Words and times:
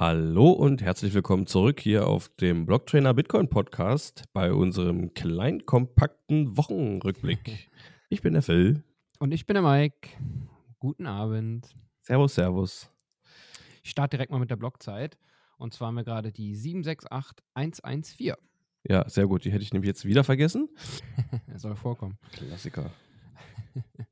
Hallo 0.00 0.52
und 0.52 0.80
herzlich 0.80 1.12
willkommen 1.12 1.48
zurück 1.48 1.80
hier 1.80 2.06
auf 2.06 2.28
dem 2.36 2.66
Blocktrainer 2.66 3.14
Bitcoin 3.14 3.48
Podcast 3.48 4.22
bei 4.32 4.52
unserem 4.52 5.12
kleinen, 5.12 5.66
kompakten 5.66 6.56
Wochenrückblick. 6.56 7.68
Ich 8.08 8.22
bin 8.22 8.34
der 8.34 8.42
Phil. 8.42 8.84
Und 9.18 9.32
ich 9.32 9.44
bin 9.44 9.54
der 9.54 9.62
Mike. 9.64 10.10
Guten 10.78 11.06
Abend. 11.06 11.74
Servus, 12.02 12.36
Servus. 12.36 12.92
Ich 13.82 13.90
starte 13.90 14.16
direkt 14.16 14.30
mal 14.30 14.38
mit 14.38 14.50
der 14.50 14.56
Blockzeit. 14.56 15.18
Und 15.56 15.74
zwar 15.74 15.88
haben 15.88 15.96
wir 15.96 16.04
gerade 16.04 16.30
die 16.30 16.54
768114. 16.54 18.34
Ja, 18.84 19.08
sehr 19.08 19.26
gut. 19.26 19.44
Die 19.44 19.50
hätte 19.50 19.64
ich 19.64 19.72
nämlich 19.72 19.88
jetzt 19.88 20.04
wieder 20.04 20.22
vergessen. 20.22 20.68
Soll 21.56 21.74
vorkommen. 21.74 22.18
Klassiker. 22.30 22.92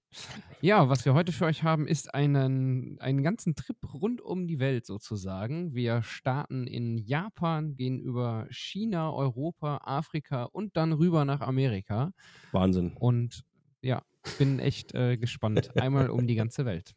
Ja, 0.61 0.89
was 0.89 1.05
wir 1.05 1.15
heute 1.15 1.33
für 1.33 1.45
euch 1.45 1.63
haben, 1.63 1.87
ist 1.87 2.15
einen, 2.15 2.99
einen 3.01 3.23
ganzen 3.23 3.55
Trip 3.55 3.77
rund 3.93 4.21
um 4.21 4.47
die 4.47 4.59
Welt 4.59 4.87
sozusagen. 4.87 5.75
Wir 5.75 6.03
starten 6.03 6.67
in 6.67 6.99
Japan, 6.99 7.75
gehen 7.75 8.01
über 8.01 8.47
China, 8.51 9.13
Europa, 9.13 9.81
Afrika 9.85 10.45
und 10.45 10.77
dann 10.77 10.93
rüber 10.93 11.25
nach 11.25 11.41
Amerika. 11.41 12.13
Wahnsinn. 12.53 12.93
Und 12.95 13.45
ja, 13.83 14.03
bin 14.39 14.59
echt 14.59 14.95
äh, 14.95 15.17
gespannt. 15.17 15.77
Einmal 15.81 16.11
um 16.11 16.27
die 16.27 16.35
ganze 16.35 16.65
Welt. 16.65 16.95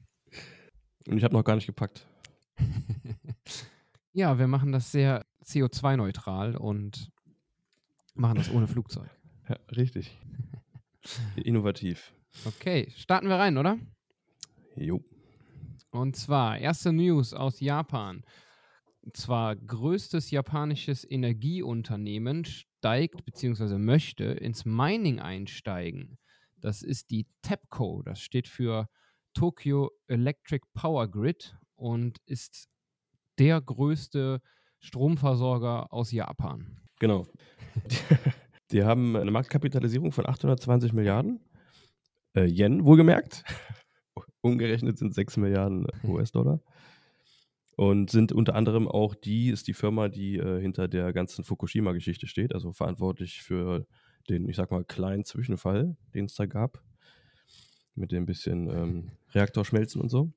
Und 1.08 1.18
ich 1.18 1.24
habe 1.24 1.34
noch 1.34 1.44
gar 1.44 1.56
nicht 1.56 1.68
gepackt. 1.68 2.08
ja, 4.14 4.40
wir 4.40 4.48
machen 4.48 4.72
das 4.72 4.92
sehr 4.92 5.26
CO2-neutral 5.44 6.56
und 6.56 7.12
machen 8.16 8.38
das 8.38 8.52
ohne 8.52 8.68
Flugzeug. 8.68 9.10
Ja, 9.48 9.58
richtig. 9.76 10.18
Innovativ. 11.36 12.14
Okay, 12.46 12.92
starten 12.96 13.28
wir 13.28 13.36
rein, 13.36 13.58
oder? 13.58 13.78
Jo. 14.76 15.04
Und 15.92 16.16
zwar 16.16 16.58
erste 16.58 16.94
News 16.94 17.34
aus 17.34 17.60
Japan. 17.60 18.24
Und 19.02 19.18
zwar 19.18 19.56
größtes 19.56 20.30
japanisches 20.32 21.10
Energieunternehmen 21.10 22.46
steigt 22.46 23.26
bzw. 23.26 23.78
möchte 23.78 24.26
ins 24.26 24.66
Mining 24.66 25.20
einsteigen. 25.20 26.18
Das 26.58 26.82
ist 26.82 27.10
die 27.10 27.28
TEPCO. 27.42 28.04
Das 28.04 28.22
steht 28.22 28.48
für 28.48 28.88
Tokyo 29.34 29.92
Electric 30.08 30.66
Power 30.74 31.08
Grid 31.08 31.56
und 31.76 32.18
ist 32.26 32.68
der 33.40 33.62
größte 33.62 34.42
Stromversorger 34.80 35.92
aus 35.92 36.12
Japan. 36.12 36.82
Genau. 37.00 37.26
Die, 37.86 37.98
die 38.72 38.84
haben 38.84 39.16
eine 39.16 39.32
Marktkapitalisierung 39.32 40.12
von 40.12 40.28
820 40.28 40.94
Milliarden 40.94 41.40
äh, 42.36 42.46
Yen, 42.46 42.86
wohlgemerkt. 42.86 43.44
Umgerechnet 44.42 44.98
sind 44.98 45.14
6 45.14 45.38
Milliarden 45.38 45.88
US-Dollar. 46.04 46.62
Und 47.76 48.10
sind 48.10 48.34
unter 48.34 48.56
anderem 48.56 48.88
auch 48.90 49.16
die, 49.16 49.50
ist 49.50 49.68
die 49.68 49.74
Firma, 49.74 50.10
die 50.10 50.36
äh, 50.38 50.60
hinter 50.60 50.88
der 50.90 51.14
ganzen 51.14 51.46
Fukushima-Geschichte 51.46 52.28
steht, 52.28 52.54
also 52.54 52.74
verantwortlich 52.74 53.42
für 53.42 53.88
den, 54.30 54.50
ich 54.50 54.58
sag 54.58 54.72
mal, 54.72 54.84
kleinen 54.84 55.24
Zwischenfall, 55.24 55.96
den 56.14 56.26
es 56.26 56.36
da 56.36 56.46
gab. 56.46 56.84
Mit 57.96 58.12
dem 58.12 58.26
bisschen 58.26 58.70
ähm, 58.70 59.12
Reaktorschmelzen 59.34 60.02
und 60.02 60.10
so. 60.10 60.34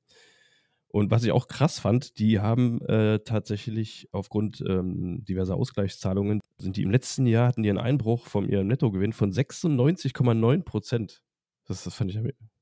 Und 0.87 1.09
was 1.09 1.23
ich 1.23 1.31
auch 1.31 1.47
krass 1.47 1.79
fand, 1.79 2.19
die 2.19 2.39
haben 2.39 2.79
äh, 2.81 3.19
tatsächlich 3.25 4.07
aufgrund 4.11 4.61
ähm, 4.61 5.25
diverser 5.25 5.55
Ausgleichszahlungen, 5.55 6.39
sind 6.59 6.77
die 6.77 6.83
im 6.83 6.91
letzten 6.91 7.25
Jahr, 7.25 7.47
hatten 7.47 7.63
die 7.63 7.69
einen 7.69 7.79
Einbruch 7.79 8.27
von 8.27 8.47
ihrem 8.47 8.67
Nettogewinn 8.67 9.11
von 9.11 9.31
96,9 9.31 10.63
Prozent. 10.63 11.23
Das, 11.65 11.83
das 11.83 11.95
fand 11.95 12.11
ich, 12.11 12.19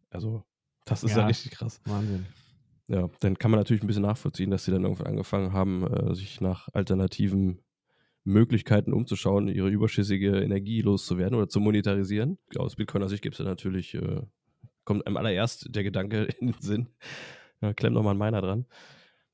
also, 0.09 0.43
das 0.85 1.03
ist 1.03 1.11
ja, 1.11 1.19
ja 1.19 1.25
richtig 1.27 1.51
krass. 1.51 1.81
Wahnsinn. 1.85 2.25
Ja, 2.87 3.09
dann 3.21 3.37
kann 3.37 3.51
man 3.51 3.59
natürlich 3.59 3.83
ein 3.83 3.87
bisschen 3.87 4.03
nachvollziehen, 4.03 4.51
dass 4.51 4.65
sie 4.65 4.71
dann 4.71 4.83
irgendwann 4.83 5.07
angefangen 5.07 5.53
haben, 5.53 5.87
äh, 5.87 6.13
sich 6.13 6.41
nach 6.41 6.67
alternativen 6.73 7.61
Möglichkeiten 8.23 8.93
umzuschauen, 8.93 9.47
ihre 9.47 9.69
überschüssige 9.69 10.41
Energie 10.41 10.81
loszuwerden 10.81 11.37
oder 11.37 11.49
zu 11.49 11.59
monetarisieren. 11.59 12.37
Aus 12.57 12.75
Bitcoiner 12.75 13.09
Sicht 13.09 13.23
gibt 13.23 13.35
es 13.35 13.39
ja 13.39 13.45
natürlich, 13.45 13.95
äh, 13.95 14.21
kommt 14.83 15.07
einem 15.07 15.17
allererst 15.17 15.73
der 15.73 15.83
Gedanke 15.83 16.23
in 16.39 16.47
den 16.47 16.61
Sinn, 16.61 16.89
ja, 17.61 17.73
klemm 17.73 17.93
doch 17.93 18.03
mal 18.03 18.11
einen 18.11 18.19
Miner 18.19 18.41
dran. 18.41 18.65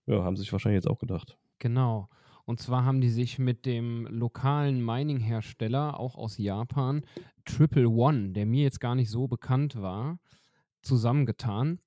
Ja, 0.05 0.23
haben 0.23 0.35
sie 0.35 0.41
sich 0.41 0.51
wahrscheinlich 0.51 0.83
jetzt 0.83 0.89
auch 0.89 0.99
gedacht. 0.99 1.37
Genau. 1.59 2.09
Und 2.47 2.61
zwar 2.61 2.85
haben 2.85 3.01
die 3.01 3.09
sich 3.09 3.39
mit 3.39 3.65
dem 3.65 4.07
lokalen 4.09 4.83
Mining-Hersteller, 4.83 5.99
auch 5.99 6.15
aus 6.15 6.37
Japan, 6.37 7.03
Triple 7.43 7.89
One, 7.89 8.29
der 8.29 8.45
mir 8.45 8.63
jetzt 8.63 8.79
gar 8.79 8.95
nicht 8.95 9.09
so 9.09 9.27
bekannt 9.27 9.81
war, 9.81 10.17
zusammengetan 10.81 11.79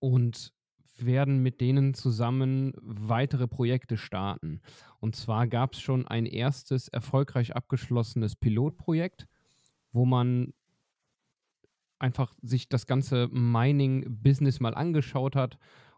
und 0.00 0.52
werden 0.98 1.44
mit 1.44 1.60
denen 1.60 1.94
zusammen 1.94 2.72
weitere 2.82 3.46
Projekte 3.46 3.96
starten. 3.96 4.60
Und 4.98 5.14
zwar 5.14 5.46
gab 5.46 5.74
es 5.74 5.80
schon 5.80 6.08
ein 6.08 6.26
erstes 6.26 6.88
erfolgreich 6.88 7.54
abgeschlossenes 7.54 8.34
Pilotprojekt, 8.34 9.28
wo 9.92 10.04
man 10.04 10.54
einfach 12.00 12.34
sich 12.42 12.68
das 12.68 12.88
ganze 12.88 13.28
Mining-Business 13.28 14.58
mal 14.58 14.74
angeschaut 14.74 15.36
hat 15.36 15.56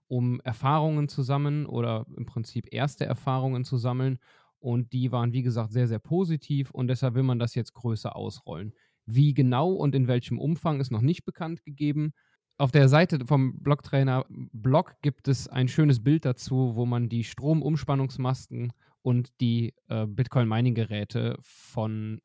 um 0.08 0.40
Erfahrungen 0.40 1.08
zu 1.08 1.22
sammeln 1.22 1.66
oder 1.66 2.06
im 2.16 2.26
Prinzip 2.26 2.72
erste 2.72 3.04
Erfahrungen 3.04 3.64
zu 3.64 3.76
sammeln. 3.76 4.18
Und 4.58 4.92
die 4.92 5.12
waren, 5.12 5.32
wie 5.32 5.42
gesagt, 5.42 5.72
sehr, 5.72 5.88
sehr 5.88 5.98
positiv 5.98 6.70
und 6.70 6.88
deshalb 6.88 7.14
will 7.14 7.22
man 7.22 7.38
das 7.38 7.54
jetzt 7.54 7.74
größer 7.74 8.16
ausrollen. 8.16 8.72
Wie 9.06 9.34
genau 9.34 9.72
und 9.72 9.94
in 9.94 10.08
welchem 10.08 10.38
Umfang 10.38 10.80
ist 10.80 10.90
noch 10.90 11.02
nicht 11.02 11.24
bekannt 11.24 11.62
gegeben. 11.64 12.12
Auf 12.56 12.70
der 12.70 12.88
Seite 12.88 13.26
vom 13.26 13.60
Blocktrainer 13.60 14.24
Blog 14.28 14.94
gibt 15.02 15.28
es 15.28 15.48
ein 15.48 15.68
schönes 15.68 16.02
Bild 16.02 16.24
dazu, 16.24 16.76
wo 16.76 16.86
man 16.86 17.08
die 17.08 17.24
Stromumspannungsmasten 17.24 18.72
und 19.02 19.38
die 19.40 19.74
äh, 19.88 20.06
Bitcoin-Mining-Geräte 20.06 21.36
von, 21.42 22.20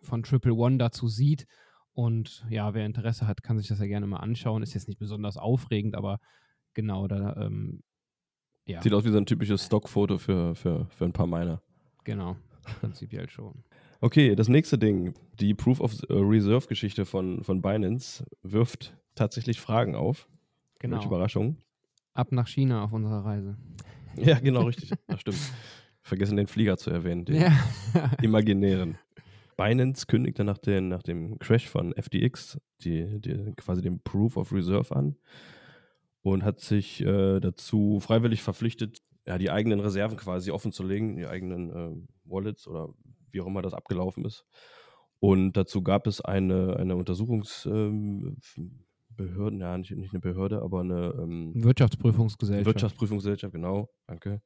von 0.00 0.22
Triple 0.22 0.54
One 0.54 0.78
dazu 0.78 1.08
sieht. 1.08 1.46
Und 1.92 2.46
ja, 2.48 2.72
wer 2.72 2.86
Interesse 2.86 3.26
hat, 3.26 3.42
kann 3.42 3.58
sich 3.58 3.68
das 3.68 3.80
ja 3.80 3.86
gerne 3.86 4.06
mal 4.06 4.18
anschauen. 4.18 4.62
Ist 4.62 4.74
jetzt 4.74 4.88
nicht 4.88 4.98
besonders 4.98 5.36
aufregend, 5.36 5.96
aber 5.96 6.18
Genau, 6.76 7.08
da, 7.08 7.34
ähm, 7.40 7.82
ja. 8.66 8.82
Sieht 8.82 8.92
aus 8.92 9.02
wie 9.06 9.10
so 9.10 9.16
ein 9.16 9.24
typisches 9.24 9.64
Stockfoto 9.64 10.18
für, 10.18 10.54
für, 10.54 10.86
für 10.90 11.06
ein 11.06 11.12
paar 11.14 11.26
Miner. 11.26 11.62
Genau, 12.04 12.36
prinzipiell 12.80 13.30
schon. 13.30 13.64
Okay, 14.02 14.36
das 14.36 14.48
nächste 14.48 14.76
Ding. 14.76 15.14
Die 15.40 15.54
Proof 15.54 15.80
of 15.80 15.96
Reserve-Geschichte 16.10 17.06
von, 17.06 17.42
von 17.42 17.62
Binance 17.62 18.26
wirft 18.42 18.94
tatsächlich 19.14 19.58
Fragen 19.58 19.94
auf. 19.94 20.28
Genau. 20.78 20.96
Welche 20.96 21.08
Überraschung. 21.08 21.56
Ab 22.12 22.30
nach 22.30 22.46
China 22.46 22.84
auf 22.84 22.92
unserer 22.92 23.24
Reise. 23.24 23.56
Ja, 24.18 24.38
genau, 24.38 24.64
richtig. 24.64 24.90
Das 25.06 25.22
stimmt. 25.22 25.38
Vergessen 26.02 26.36
den 26.36 26.46
Flieger 26.46 26.76
zu 26.76 26.90
erwähnen, 26.90 27.24
den 27.24 27.36
ja. 27.40 27.58
imaginären. 28.22 28.98
Binance 29.56 30.06
kündigte 30.06 30.44
nach, 30.44 30.58
den, 30.58 30.88
nach 30.88 31.02
dem 31.02 31.38
Crash 31.38 31.66
von 31.66 31.94
FTX 31.94 32.60
die, 32.82 33.18
die, 33.18 33.54
quasi 33.56 33.80
den 33.80 34.00
Proof 34.00 34.36
of 34.36 34.52
Reserve 34.52 34.94
an 34.94 35.16
und 36.32 36.42
hat 36.42 36.60
sich 36.60 37.00
äh, 37.02 37.38
dazu 37.38 38.00
freiwillig 38.00 38.42
verpflichtet, 38.42 38.98
ja, 39.26 39.38
die 39.38 39.50
eigenen 39.50 39.78
Reserven 39.78 40.16
quasi 40.16 40.50
offen 40.50 40.72
zu 40.72 40.82
legen, 40.82 41.16
die 41.16 41.26
eigenen 41.26 41.70
äh, 41.70 41.96
Wallets 42.24 42.66
oder 42.66 42.88
wie 43.30 43.40
auch 43.40 43.46
immer 43.46 43.62
das 43.62 43.74
abgelaufen 43.74 44.24
ist. 44.24 44.44
Und 45.20 45.52
dazu 45.52 45.82
gab 45.82 46.06
es 46.06 46.20
eine, 46.20 46.76
eine 46.76 46.96
Untersuchungsbehörde, 46.96 48.36
ähm, 49.18 49.60
ja, 49.60 49.78
nicht, 49.78 49.92
nicht 49.92 50.12
eine 50.12 50.20
Behörde, 50.20 50.62
aber 50.62 50.80
eine 50.80 51.14
ähm, 51.16 51.52
Wirtschaftsprüfungsgesellschaft. 51.54 52.66
Wirtschaftsprüfungsgesellschaft, 52.66 53.54
genau, 53.54 53.88
danke. 54.06 54.42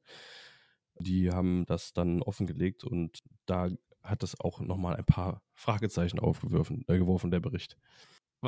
Die 0.99 1.31
haben 1.31 1.65
das 1.65 1.93
dann 1.93 2.21
offengelegt 2.21 2.83
und 2.83 3.23
da 3.47 3.69
hat 4.03 4.21
es 4.21 4.39
auch 4.39 4.59
nochmal 4.61 4.97
ein 4.97 5.05
paar 5.05 5.41
Fragezeichen 5.53 6.19
aufgeworfen, 6.19 6.85
äh, 6.87 6.99
geworfen, 6.99 7.31
der 7.31 7.39
Bericht. 7.39 7.77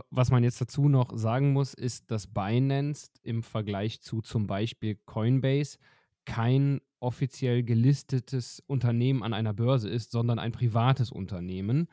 Was 0.09 0.31
man 0.31 0.43
jetzt 0.43 0.59
dazu 0.59 0.89
noch 0.89 1.15
sagen 1.15 1.53
muss, 1.53 1.73
ist, 1.73 2.09
dass 2.09 2.25
Binance 2.25 3.11
im 3.21 3.43
Vergleich 3.43 4.01
zu 4.01 4.21
zum 4.21 4.47
Beispiel 4.47 4.95
Coinbase 5.05 5.77
kein 6.25 6.81
offiziell 6.99 7.63
gelistetes 7.63 8.63
Unternehmen 8.65 9.21
an 9.21 9.33
einer 9.33 9.53
Börse 9.53 9.89
ist, 9.89 10.11
sondern 10.11 10.39
ein 10.39 10.51
privates 10.51 11.11
Unternehmen. 11.11 11.89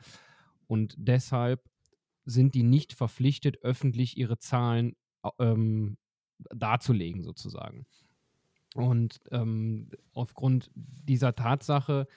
Und 0.67 0.95
deshalb 0.97 1.69
sind 2.25 2.55
die 2.55 2.63
nicht 2.63 2.93
verpflichtet, 2.93 3.61
öffentlich 3.61 4.17
ihre 4.17 4.39
Zahlen 4.39 4.95
ähm, 5.37 5.97
darzulegen, 6.49 7.23
sozusagen. 7.23 7.85
Und 8.73 9.19
ähm, 9.31 9.91
aufgrund 10.13 10.71
dieser 10.73 11.35
Tatsache 11.35 12.07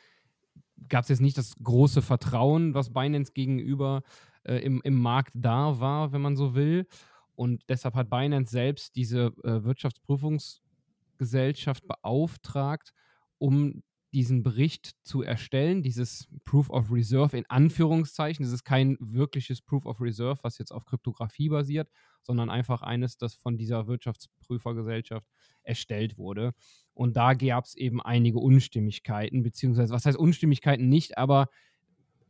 gab 0.89 1.03
es 1.03 1.09
jetzt 1.09 1.21
nicht 1.21 1.37
das 1.37 1.57
große 1.63 2.01
Vertrauen, 2.01 2.75
was 2.75 2.93
Binance 2.93 3.33
gegenüber 3.33 4.03
äh, 4.05 4.34
im, 4.45 4.81
im 4.83 4.95
Markt 4.95 5.33
da 5.35 5.79
war, 5.81 6.13
wenn 6.13 6.23
man 6.23 6.37
so 6.37 6.55
will. 6.55 6.87
Und 7.35 7.63
deshalb 7.69 7.95
hat 7.95 8.11
Binance 8.11 8.53
selbst 8.53 8.97
diese 8.97 9.33
äh, 9.43 9.65
Wirtschaftsprüfungsgesellschaft 9.65 11.87
beauftragt, 11.87 12.93
um 13.39 13.83
diesen 14.15 14.45
Bericht 14.45 14.93
zu 15.03 15.23
erstellen, 15.23 15.83
dieses 15.83 16.29
Proof 16.45 16.71
of 16.71 16.93
Reserve 16.93 17.37
in 17.37 17.51
Anführungszeichen. 17.51 18.47
Es 18.47 18.53
ist 18.53 18.65
kein 18.65 18.97
wirkliches 19.01 19.61
Proof 19.61 19.87
of 19.87 20.01
Reserve, 20.01 20.39
was 20.43 20.57
jetzt 20.59 20.71
auf 20.71 20.85
Kryptographie 20.85 21.49
basiert, 21.49 21.91
sondern 22.23 22.49
einfach 22.49 22.83
eines, 22.83 23.17
das 23.17 23.35
von 23.35 23.59
dieser 23.59 23.89
Wirtschaftsprüfergesellschaft 23.89 25.27
erstellt 25.65 26.17
wurde. 26.17 26.53
Und 26.95 27.17
da 27.17 27.35
gab 27.35 27.65
es 27.65 27.75
eben 27.75 28.01
einige 28.01 28.39
Unstimmigkeiten, 28.39 29.43
beziehungsweise, 29.43 29.93
was 29.93 30.07
heißt 30.07 30.17
Unstimmigkeiten 30.17 30.89
nicht, 30.89 31.19
aber 31.19 31.49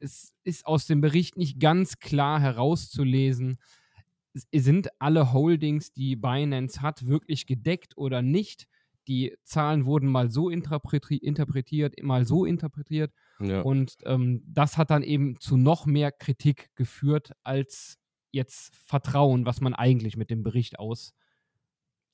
es 0.00 0.34
ist 0.44 0.66
aus 0.66 0.86
dem 0.86 1.00
Bericht 1.00 1.36
nicht 1.36 1.60
ganz 1.60 1.98
klar 1.98 2.40
herauszulesen, 2.40 3.58
sind 4.52 4.88
alle 4.98 5.32
Holdings, 5.32 5.92
die 5.92 6.16
Binance 6.16 6.82
hat, 6.82 7.06
wirklich 7.06 7.46
gedeckt 7.46 7.96
oder 7.96 8.22
nicht. 8.22 8.66
Die 9.06 9.36
Zahlen 9.44 9.86
wurden 9.86 10.08
mal 10.08 10.30
so 10.30 10.48
interpretiert, 10.50 12.02
mal 12.02 12.26
so 12.26 12.44
interpretiert. 12.44 13.12
Ja. 13.38 13.60
Und 13.60 13.96
ähm, 14.04 14.42
das 14.46 14.78
hat 14.78 14.90
dann 14.90 15.02
eben 15.02 15.38
zu 15.40 15.56
noch 15.56 15.86
mehr 15.86 16.10
Kritik 16.10 16.70
geführt 16.74 17.32
als 17.42 17.98
jetzt 18.32 18.74
Vertrauen, 18.74 19.46
was 19.46 19.60
man 19.60 19.74
eigentlich 19.74 20.16
mit 20.16 20.30
dem 20.30 20.42
Bericht 20.42 20.78
aus, 20.78 21.14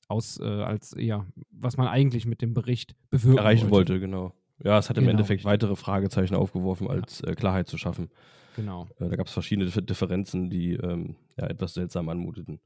aus 0.07 0.39
äh, 0.39 0.43
als, 0.43 0.93
ja, 0.97 1.25
was 1.49 1.77
man 1.77 1.87
eigentlich 1.87 2.25
mit 2.25 2.41
dem 2.41 2.53
Bericht 2.53 2.95
bewirken 3.09 3.39
Erreichen 3.39 3.69
wollte. 3.71 3.93
wollte 3.93 3.99
genau. 3.99 4.35
Ja, 4.63 4.77
es 4.77 4.89
hat 4.89 4.97
im 4.97 5.03
genau. 5.03 5.11
Endeffekt 5.11 5.45
weitere 5.45 5.75
Fragezeichen 5.75 6.35
aufgeworfen, 6.35 6.89
als 6.89 7.21
ja. 7.21 7.31
äh, 7.31 7.35
Klarheit 7.35 7.67
zu 7.67 7.77
schaffen. 7.77 8.09
Genau. 8.55 8.87
Äh, 8.99 9.09
da 9.09 9.15
gab 9.15 9.27
es 9.27 9.33
verschiedene 9.33 9.69
Differenzen, 9.69 10.49
die 10.49 10.73
ähm, 10.73 11.15
ja, 11.37 11.47
etwas 11.47 11.73
seltsam 11.73 12.09
anmuteten. 12.09 12.59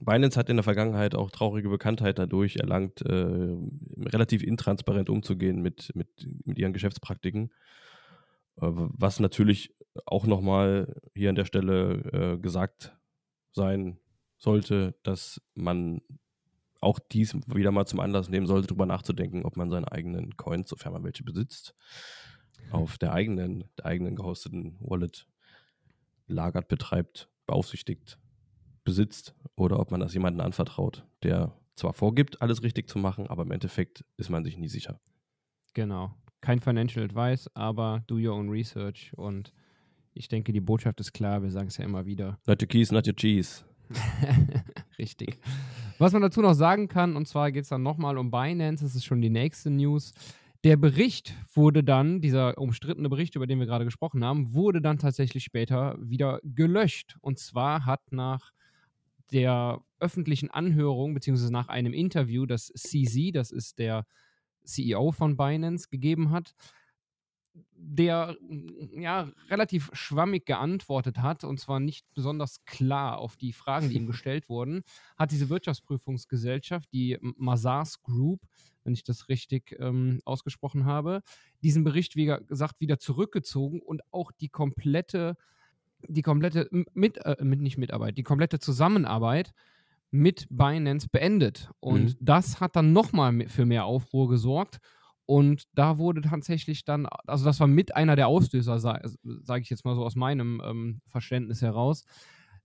Binance 0.00 0.38
hat 0.38 0.48
in 0.48 0.56
der 0.56 0.64
Vergangenheit 0.64 1.14
auch 1.14 1.30
traurige 1.30 1.68
Bekanntheit 1.68 2.18
dadurch 2.18 2.56
erlangt, 2.56 3.02
äh, 3.02 3.56
relativ 3.98 4.42
intransparent 4.42 5.08
umzugehen 5.08 5.62
mit, 5.62 5.94
mit, 5.94 6.28
mit 6.44 6.58
ihren 6.58 6.72
Geschäftspraktiken. 6.72 7.52
Äh, 8.60 8.68
was 8.72 9.20
natürlich 9.20 9.74
auch 10.06 10.26
nochmal 10.26 10.94
hier 11.14 11.28
an 11.28 11.34
der 11.34 11.44
Stelle 11.44 12.36
äh, 12.36 12.38
gesagt 12.38 12.96
sein 13.52 13.98
sollte, 14.38 14.94
dass 15.02 15.40
man 15.54 16.00
auch 16.82 16.98
dies 16.98 17.34
wieder 17.46 17.70
mal 17.70 17.86
zum 17.86 18.00
Anlass 18.00 18.28
nehmen 18.28 18.46
sollte, 18.46 18.68
darüber 18.68 18.86
nachzudenken, 18.86 19.44
ob 19.44 19.56
man 19.56 19.70
seine 19.70 19.90
eigenen 19.90 20.36
Coins, 20.36 20.68
sofern 20.68 20.92
man 20.92 21.04
welche 21.04 21.22
besitzt, 21.22 21.74
auf 22.70 22.98
der 22.98 23.12
eigenen, 23.12 23.64
der 23.78 23.86
eigenen 23.86 24.16
gehosteten 24.16 24.76
Wallet 24.80 25.26
lagert, 26.26 26.68
betreibt, 26.68 27.28
beaufsichtigt, 27.46 28.18
besitzt 28.84 29.34
oder 29.54 29.78
ob 29.78 29.90
man 29.90 30.00
das 30.00 30.12
jemandem 30.12 30.44
anvertraut, 30.44 31.06
der 31.22 31.56
zwar 31.76 31.92
vorgibt, 31.92 32.42
alles 32.42 32.62
richtig 32.62 32.88
zu 32.88 32.98
machen, 32.98 33.26
aber 33.28 33.42
im 33.44 33.52
Endeffekt 33.52 34.04
ist 34.16 34.30
man 34.30 34.44
sich 34.44 34.58
nie 34.58 34.68
sicher. 34.68 35.00
Genau. 35.74 36.14
Kein 36.40 36.60
Financial 36.60 37.04
Advice, 37.04 37.48
aber 37.54 38.02
do 38.08 38.16
your 38.16 38.34
own 38.34 38.48
research 38.48 39.12
und 39.16 39.52
ich 40.14 40.28
denke, 40.28 40.52
die 40.52 40.60
Botschaft 40.60 41.00
ist 41.00 41.12
klar, 41.12 41.42
wir 41.42 41.50
sagen 41.50 41.68
es 41.68 41.76
ja 41.76 41.84
immer 41.84 42.04
wieder. 42.04 42.38
Not 42.46 42.60
your 42.60 42.68
keys, 42.68 42.90
not 42.90 43.06
your 43.06 43.14
cheese. 43.14 43.64
Richtig. 44.98 45.38
Was 46.02 46.12
man 46.12 46.22
dazu 46.22 46.42
noch 46.42 46.54
sagen 46.54 46.88
kann, 46.88 47.14
und 47.14 47.28
zwar 47.28 47.52
geht 47.52 47.62
es 47.62 47.68
dann 47.68 47.84
nochmal 47.84 48.18
um 48.18 48.32
Binance, 48.32 48.82
das 48.82 48.96
ist 48.96 49.04
schon 49.04 49.22
die 49.22 49.30
nächste 49.30 49.70
News. 49.70 50.14
Der 50.64 50.76
Bericht 50.76 51.32
wurde 51.54 51.84
dann, 51.84 52.20
dieser 52.20 52.58
umstrittene 52.58 53.08
Bericht, 53.08 53.36
über 53.36 53.46
den 53.46 53.60
wir 53.60 53.66
gerade 53.66 53.84
gesprochen 53.84 54.24
haben, 54.24 54.52
wurde 54.52 54.82
dann 54.82 54.98
tatsächlich 54.98 55.44
später 55.44 55.96
wieder 56.00 56.40
gelöscht. 56.42 57.18
Und 57.20 57.38
zwar 57.38 57.86
hat 57.86 58.00
nach 58.10 58.50
der 59.30 59.80
öffentlichen 60.00 60.50
Anhörung, 60.50 61.14
beziehungsweise 61.14 61.52
nach 61.52 61.68
einem 61.68 61.92
Interview, 61.92 62.46
das 62.46 62.72
CZ, 62.74 63.30
das 63.32 63.52
ist 63.52 63.78
der 63.78 64.04
CEO 64.64 65.12
von 65.12 65.36
Binance, 65.36 65.86
gegeben 65.88 66.32
hat, 66.32 66.56
der 67.74 68.36
ja 68.94 69.28
relativ 69.48 69.90
schwammig 69.92 70.46
geantwortet 70.46 71.18
hat 71.18 71.44
und 71.44 71.58
zwar 71.60 71.80
nicht 71.80 72.06
besonders 72.14 72.64
klar 72.64 73.18
auf 73.18 73.36
die 73.36 73.52
Fragen, 73.52 73.90
die 73.90 73.96
ihm 73.96 74.06
gestellt 74.06 74.48
wurden, 74.48 74.82
hat 75.16 75.30
diese 75.30 75.50
Wirtschaftsprüfungsgesellschaft, 75.50 76.88
die 76.92 77.18
Mazars 77.20 78.02
Group, 78.02 78.40
wenn 78.84 78.94
ich 78.94 79.04
das 79.04 79.28
richtig 79.28 79.76
ähm, 79.78 80.20
ausgesprochen 80.24 80.86
habe, 80.86 81.22
diesen 81.62 81.84
Bericht, 81.84 82.16
wie 82.16 82.26
gesagt, 82.26 82.80
wieder 82.80 82.98
zurückgezogen 82.98 83.80
und 83.80 84.02
auch 84.10 84.32
die 84.32 84.48
komplette, 84.48 85.36
die 86.08 86.22
komplette 86.22 86.68
mit, 86.94 87.18
äh, 87.18 87.36
mit 87.42 87.60
nicht 87.60 87.78
Mitarbeit, 87.78 88.16
die 88.16 88.24
komplette 88.24 88.58
Zusammenarbeit 88.58 89.52
mit 90.10 90.46
Binance 90.50 91.08
beendet. 91.10 91.70
Und 91.80 92.04
mhm. 92.04 92.16
das 92.20 92.60
hat 92.60 92.76
dann 92.76 92.92
nochmal 92.92 93.48
für 93.48 93.64
mehr 93.64 93.86
Aufruhr 93.86 94.28
gesorgt. 94.28 94.78
Und 95.26 95.64
da 95.74 95.98
wurde 95.98 96.20
tatsächlich 96.20 96.84
dann, 96.84 97.06
also 97.26 97.44
das 97.44 97.60
war 97.60 97.66
mit 97.66 97.94
einer 97.94 98.16
der 98.16 98.28
Auslöser, 98.28 98.78
sage 98.78 99.10
sag 99.42 99.62
ich 99.62 99.70
jetzt 99.70 99.84
mal 99.84 99.94
so 99.94 100.04
aus 100.04 100.16
meinem 100.16 100.60
ähm, 100.64 101.00
Verständnis 101.06 101.62
heraus, 101.62 102.04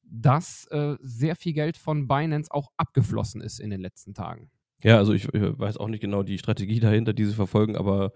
dass 0.04 0.66
äh, 0.72 0.96
sehr 1.02 1.36
viel 1.36 1.54
Geld 1.54 1.78
von 1.78 2.08
Binance 2.08 2.52
auch 2.52 2.72
abgeflossen 2.78 3.42
ist 3.42 3.60
in 3.60 3.70
den 3.70 3.82
letzten 3.82 4.14
Tagen. 4.14 4.50
Ja, 4.84 4.98
also 4.98 5.14
ich, 5.14 5.26
ich 5.34 5.60
weiß 5.60 5.78
auch 5.78 5.88
nicht 5.88 6.02
genau 6.02 6.24
die 6.24 6.38
Strategie 6.38 6.80
dahinter, 6.80 7.14
die 7.14 7.26
sie 7.26 7.34
verfolgen, 7.34 7.76
aber 7.76 8.14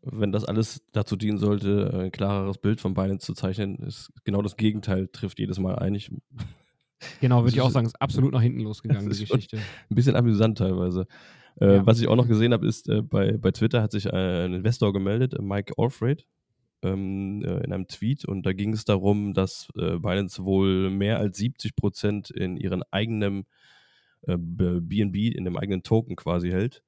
wenn 0.00 0.32
das 0.32 0.44
alles 0.44 0.82
dazu 0.92 1.16
dienen 1.16 1.38
sollte, 1.38 1.90
ein 1.94 2.12
klareres 2.12 2.58
Bild 2.58 2.80
von 2.80 2.94
Binance 2.94 3.26
zu 3.26 3.34
zeichnen, 3.34 3.76
ist 3.76 4.10
genau 4.24 4.42
das 4.42 4.56
Gegenteil, 4.56 5.08
trifft 5.08 5.38
jedes 5.38 5.58
Mal 5.58 5.76
ein. 5.76 5.94
Ich, 5.94 6.10
genau, 7.20 7.42
würde 7.42 7.54
ich 7.54 7.60
auch 7.60 7.70
sagen, 7.70 7.86
ist 7.86 8.00
absolut 8.00 8.32
nach 8.32 8.42
hinten 8.42 8.60
losgegangen, 8.60 9.10
die 9.10 9.18
Geschichte. 9.26 9.58
Ein 9.58 9.94
bisschen 9.94 10.16
amüsant 10.16 10.58
teilweise. 10.58 11.06
Äh, 11.60 11.76
ja. 11.76 11.86
Was 11.86 12.00
ich 12.00 12.08
auch 12.08 12.16
noch 12.16 12.28
gesehen 12.28 12.52
habe, 12.52 12.66
ist, 12.66 12.88
äh, 12.88 13.02
bei, 13.02 13.36
bei 13.36 13.50
Twitter 13.50 13.82
hat 13.82 13.92
sich 13.92 14.06
äh, 14.06 14.44
ein 14.44 14.54
Investor 14.54 14.92
gemeldet, 14.92 15.34
äh, 15.34 15.42
Mike 15.42 15.74
Alfred, 15.76 16.26
ähm, 16.82 17.42
äh, 17.44 17.64
in 17.64 17.72
einem 17.72 17.86
Tweet 17.86 18.24
und 18.24 18.44
da 18.44 18.52
ging 18.52 18.72
es 18.72 18.84
darum, 18.84 19.34
dass 19.34 19.68
Binance 19.74 20.44
wohl 20.44 20.90
mehr 20.90 21.18
als 21.18 21.38
70 21.38 21.76
Prozent 21.76 22.30
in 22.30 22.56
ihren 22.56 22.82
eigenen 22.90 23.46
BNB, 24.24 25.34
in 25.34 25.44
dem 25.44 25.56
eigenen 25.56 25.82
Token 25.82 26.14
quasi 26.14 26.50
hält 26.50 26.84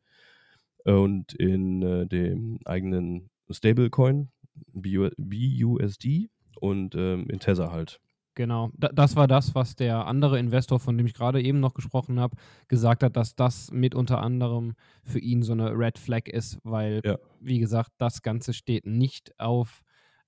und 0.84 1.32
in 1.34 2.08
dem 2.08 2.60
eigenen 2.64 3.28
Stablecoin, 3.50 4.28
BUSD 4.72 6.28
und 6.60 6.94
ähm, 6.94 7.26
in 7.28 7.40
Tether 7.40 7.72
halt. 7.72 8.00
Genau, 8.34 8.70
das 8.76 9.14
war 9.14 9.28
das, 9.28 9.54
was 9.54 9.76
der 9.76 10.06
andere 10.06 10.38
Investor, 10.38 10.80
von 10.80 10.96
dem 10.98 11.06
ich 11.06 11.14
gerade 11.14 11.40
eben 11.40 11.60
noch 11.60 11.74
gesprochen 11.74 12.18
habe, 12.18 12.36
gesagt 12.68 13.02
hat, 13.02 13.16
dass 13.16 13.36
das 13.36 13.70
mit 13.70 13.94
unter 13.94 14.20
anderem 14.20 14.74
für 15.04 15.20
ihn 15.20 15.42
so 15.42 15.52
eine 15.52 15.70
Red 15.70 15.98
Flag 15.98 16.26
ist, 16.26 16.58
weil, 16.64 17.00
ja. 17.04 17.18
wie 17.40 17.60
gesagt, 17.60 17.92
das 17.98 18.22
Ganze 18.22 18.52
steht 18.52 18.86
nicht 18.86 19.38
auf 19.38 19.82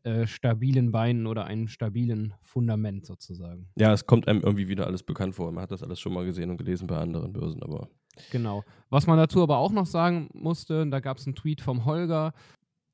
äh, 0.06 0.28
stabilen 0.28 0.92
Beinen 0.92 1.26
oder 1.26 1.46
einem 1.46 1.66
stabilen 1.66 2.32
Fundament 2.40 3.04
sozusagen. 3.04 3.68
Ja, 3.76 3.92
es 3.92 4.06
kommt 4.06 4.28
einem 4.28 4.40
irgendwie 4.40 4.68
wieder 4.68 4.86
alles 4.86 5.02
bekannt 5.02 5.34
vor. 5.34 5.50
Man 5.50 5.62
hat 5.62 5.72
das 5.72 5.82
alles 5.82 5.98
schon 5.98 6.12
mal 6.12 6.24
gesehen 6.24 6.48
und 6.48 6.58
gelesen 6.58 6.86
bei 6.86 6.96
anderen 6.96 7.32
Börsen, 7.32 7.60
aber. 7.64 7.88
Genau. 8.30 8.62
Was 8.88 9.08
man 9.08 9.18
dazu 9.18 9.42
aber 9.42 9.58
auch 9.58 9.72
noch 9.72 9.86
sagen 9.86 10.28
musste, 10.32 10.86
da 10.86 11.00
gab 11.00 11.18
es 11.18 11.26
einen 11.26 11.34
Tweet 11.34 11.60
vom 11.60 11.84
Holger, 11.86 12.34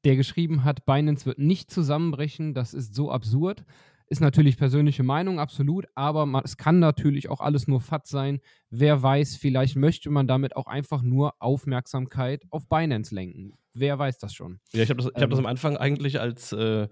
der 0.05 0.17
geschrieben 0.17 0.65
hat, 0.65 0.87
Binance 0.87 1.27
wird 1.27 1.39
nicht 1.39 1.71
zusammenbrechen, 1.71 2.55
das 2.55 2.73
ist 2.73 2.95
so 2.95 3.11
absurd. 3.11 3.65
Ist 4.13 4.21
natürlich 4.21 4.59
persönliche 4.59 5.03
Meinung, 5.03 5.41
absolut, 5.41 5.87
aber 5.95 6.27
man, 6.27 6.43
es 6.45 6.59
kann 6.59 6.79
natürlich 6.81 7.31
auch 7.31 7.41
alles 7.41 7.67
nur 7.67 7.81
FAT 7.81 8.07
sein. 8.07 8.41
Wer 8.69 9.03
weiß, 9.03 9.37
vielleicht 9.37 9.77
möchte 9.77 10.11
man 10.11 10.27
damit 10.27 10.55
auch 10.55 10.67
einfach 10.67 11.01
nur 11.01 11.33
Aufmerksamkeit 11.39 12.45
auf 12.51 12.69
Binance 12.69 13.15
lenken. 13.15 13.55
Wer 13.73 13.99
weiß 13.99 14.19
das 14.19 14.35
schon? 14.35 14.61
Ja, 14.75 14.83
ich 14.83 14.91
habe 14.91 15.03
das, 15.03 15.11
ähm, 15.15 15.23
hab 15.23 15.31
das 15.31 15.39
am 15.39 15.47
Anfang 15.47 15.79
eigentlich 15.79 16.21
als, 16.21 16.53
äh, 16.53 16.89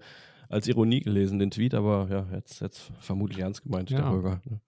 als 0.49 0.67
Ironie 0.67 1.01
gelesen, 1.01 1.37
den 1.37 1.51
Tweet, 1.51 1.75
aber 1.75 2.07
ja, 2.09 2.27
jetzt, 2.33 2.59
jetzt 2.59 2.91
vermutlich 2.99 3.37
ernst 3.37 3.61
gemeint, 3.61 3.91
ja. 3.91 3.99
der 3.99 4.09
Holger. 4.09 4.41
Ne? 4.49 4.59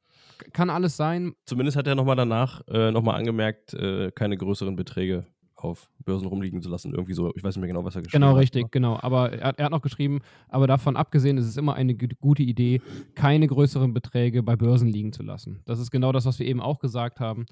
Kann 0.51 0.69
alles 0.69 0.95
sein. 0.95 1.33
Zumindest 1.47 1.75
hat 1.75 1.87
er 1.87 1.95
nochmal 1.95 2.17
danach 2.17 2.61
äh, 2.67 2.91
nochmal 2.91 3.17
angemerkt, 3.17 3.73
äh, 3.73 4.11
keine 4.11 4.37
größeren 4.37 4.75
Beträge 4.75 5.25
auf 5.63 5.89
Börsen 6.03 6.27
rumliegen 6.27 6.61
zu 6.61 6.69
lassen. 6.69 6.91
Irgendwie 6.91 7.13
so, 7.13 7.33
ich 7.35 7.43
weiß 7.43 7.55
nicht 7.55 7.61
mehr 7.61 7.67
genau, 7.67 7.85
was 7.85 7.95
er 7.95 8.01
geschrieben 8.01 8.21
genau, 8.21 8.27
hat. 8.27 8.33
Genau, 8.33 8.39
richtig, 8.39 8.71
genau. 8.71 8.99
Aber 9.01 9.31
er, 9.31 9.57
er, 9.57 9.65
hat 9.65 9.71
noch 9.71 9.81
geschrieben, 9.81 10.19
aber 10.49 10.67
davon 10.67 10.95
abgesehen 10.95 11.37
ist 11.37 11.45
es 11.45 11.57
immer 11.57 11.75
eine 11.75 11.95
gute 11.95 12.43
Idee, 12.43 12.81
keine 13.15 13.47
größeren 13.47 13.93
Beträge 13.93 14.43
bei 14.43 14.55
Börsen 14.55 14.87
liegen 14.87 15.13
zu 15.13 15.23
lassen. 15.23 15.61
Das 15.65 15.79
ist 15.79 15.91
genau 15.91 16.11
das, 16.11 16.25
was 16.25 16.39
wir 16.39 16.45
eben 16.45 16.61
auch 16.61 16.79
gesagt 16.79 17.19
haben. 17.19 17.45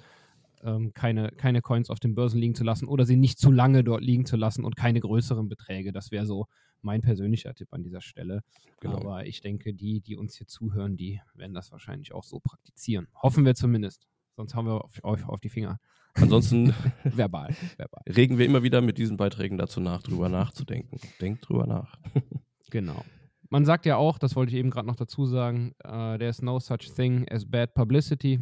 Ähm, 0.64 0.94
keine, 0.94 1.30
keine 1.30 1.62
Coins 1.62 1.90
auf 1.90 2.00
den 2.00 2.14
Börsen 2.14 2.40
liegen 2.40 2.54
zu 2.54 2.64
lassen 2.64 2.88
oder 2.88 3.06
sie 3.06 3.16
nicht 3.16 3.40
zu 3.40 3.52
lange 3.52 3.84
dort 3.84 4.04
liegen 4.04 4.26
zu 4.26 4.38
lassen 4.38 4.64
und 4.64 4.76
keine 4.76 5.00
größeren 5.00 5.50
Beträge. 5.50 5.92
Das 5.92 6.12
wäre 6.12 6.28
so 6.28 6.46
mein 6.82 7.02
persönlicher 7.02 7.54
Tipp 7.54 7.70
an 7.72 7.84
dieser 7.84 8.02
Stelle. 8.02 8.42
Genau. 8.80 8.98
Aber 8.98 9.26
ich 9.26 9.42
denke, 9.42 9.74
die, 9.74 10.02
die 10.02 10.16
uns 10.16 10.36
hier 10.36 10.48
zuhören, 10.48 10.98
die 10.98 11.20
werden 11.34 11.54
das 11.54 11.72
wahrscheinlich 11.72 12.14
auch 12.14 12.24
so 12.24 12.40
praktizieren. 12.40 13.08
Hoffen 13.22 13.46
wir 13.46 13.56
zumindest. 13.56 14.08
Sonst 14.36 14.56
haben 14.56 14.68
wir 14.68 14.84
euch 14.86 15.04
auf, 15.04 15.30
auf 15.30 15.40
die 15.40 15.50
Finger. 15.50 15.80
Ansonsten 16.16 16.74
verbal, 17.04 17.56
verbal. 17.78 18.04
regen 18.08 18.38
wir 18.38 18.46
immer 18.46 18.64
wieder 18.64 18.82
mit 18.82 18.98
diesen 18.98 19.18
Beiträgen 19.18 19.58
dazu 19.58 19.80
nach, 19.80 20.04
drüber 20.04 20.30
nachzudenken. 20.30 21.00
Denkt 21.20 21.48
drüber 21.48 21.66
nach. 21.68 21.98
genau. 22.70 23.04
Man 23.50 23.66
sagt 23.66 23.86
ja 23.86 23.98
auch, 23.98 24.18
das 24.18 24.36
wollte 24.36 24.52
ich 24.54 24.58
eben 24.58 24.70
gerade 24.70 24.88
noch 24.88 24.96
dazu 24.96 25.26
sagen, 25.26 25.74
uh, 25.86 26.18
there's 26.18 26.42
no 26.42 26.60
such 26.60 26.94
thing 26.96 27.28
as 27.30 27.46
bad 27.46 27.74
publicity. 27.74 28.40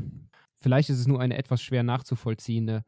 Vielleicht 0.55 0.89
ist 0.89 0.99
es 0.99 1.07
nur 1.07 1.19
eine 1.19 1.37
etwas 1.37 1.61
schwer 1.61 1.83
nachzuvollziehende 1.83 2.83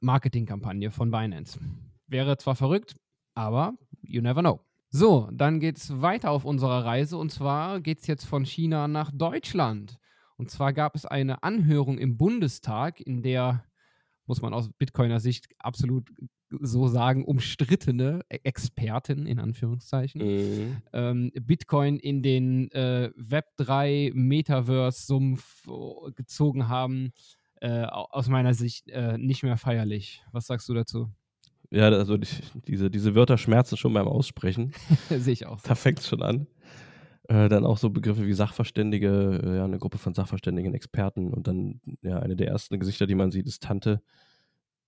Marketingkampagne 0.00 0.90
von 0.90 1.10
Binance. 1.10 1.58
wäre 2.06 2.36
zwar 2.36 2.54
verrückt, 2.54 2.94
aber 3.34 3.74
you 4.02 4.20
never 4.20 4.40
know. 4.40 4.60
So, 4.90 5.28
dann 5.32 5.58
geht 5.58 5.78
es 5.78 6.00
weiter 6.02 6.30
auf 6.30 6.44
unserer 6.44 6.84
Reise 6.84 7.16
und 7.16 7.30
zwar 7.32 7.80
geht 7.80 8.00
es 8.00 8.06
jetzt 8.06 8.24
von 8.24 8.44
China 8.44 8.86
nach 8.86 9.10
Deutschland. 9.12 9.98
Und 10.36 10.50
zwar 10.50 10.72
gab 10.72 10.94
es 10.94 11.06
eine 11.06 11.42
Anhörung 11.42 11.98
im 11.98 12.16
Bundestag, 12.16 13.00
in 13.00 13.22
der, 13.22 13.64
muss 14.26 14.42
man 14.42 14.54
aus 14.54 14.70
Bitcoiner 14.78 15.20
Sicht 15.20 15.46
absolut 15.58 16.08
so 16.60 16.86
sagen, 16.88 17.24
umstrittene 17.24 18.20
E- 18.30 18.38
Experten 18.44 19.26
in 19.26 19.38
Anführungszeichen 19.40 20.20
Mhm. 20.22 20.76
ähm, 20.92 21.32
Bitcoin 21.40 21.98
in 21.98 22.22
den 22.22 22.70
äh, 22.70 23.10
Web3 23.18 24.12
Metaverse-Sumpf 24.14 25.66
äh, 25.66 26.12
gezogen 26.12 26.68
haben. 26.68 27.12
Äh, 27.60 27.84
au- 27.84 28.08
aus 28.10 28.28
meiner 28.28 28.54
Sicht 28.54 28.88
äh, 28.90 29.16
nicht 29.18 29.42
mehr 29.42 29.56
feierlich. 29.56 30.22
Was 30.32 30.46
sagst 30.46 30.68
du 30.68 30.74
dazu? 30.74 31.10
Ja, 31.70 31.88
also 31.88 32.16
die, 32.18 32.28
diese, 32.68 32.90
diese 32.90 33.14
Wörter 33.14 33.38
schmerzen 33.38 33.76
schon 33.76 33.94
beim 33.94 34.06
Aussprechen. 34.06 34.72
Sehe 35.08 35.32
ich 35.32 35.46
auch. 35.46 35.60
Da 35.62 35.74
fängt 35.74 36.00
es 36.00 36.08
schon 36.08 36.22
an. 36.22 36.46
Äh, 37.28 37.48
dann 37.48 37.64
auch 37.64 37.78
so 37.78 37.88
Begriffe 37.88 38.26
wie 38.26 38.34
Sachverständige, 38.34 39.40
äh, 39.42 39.56
ja, 39.56 39.64
eine 39.64 39.78
Gruppe 39.78 39.96
von 39.96 40.12
Sachverständigen, 40.12 40.74
Experten 40.74 41.32
und 41.32 41.46
dann 41.46 41.80
ja, 42.02 42.18
eine 42.18 42.36
der 42.36 42.48
ersten 42.48 42.78
Gesichter, 42.78 43.06
die 43.06 43.14
man 43.14 43.30
sieht, 43.30 43.46
ist 43.46 43.62
Tante 43.62 44.02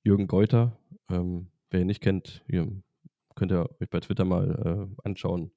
Jürgen 0.02 0.26
Geuter. 0.26 0.76
Ähm, 1.08 1.48
wer 1.70 1.80
ihn 1.80 1.86
nicht 1.86 2.02
kennt, 2.02 2.44
ihr 2.46 2.70
könnt 3.34 3.52
ihr 3.52 3.70
euch 3.80 3.88
bei 3.88 4.00
Twitter 4.00 4.26
mal 4.26 4.88
äh, 4.94 5.08
anschauen. 5.08 5.50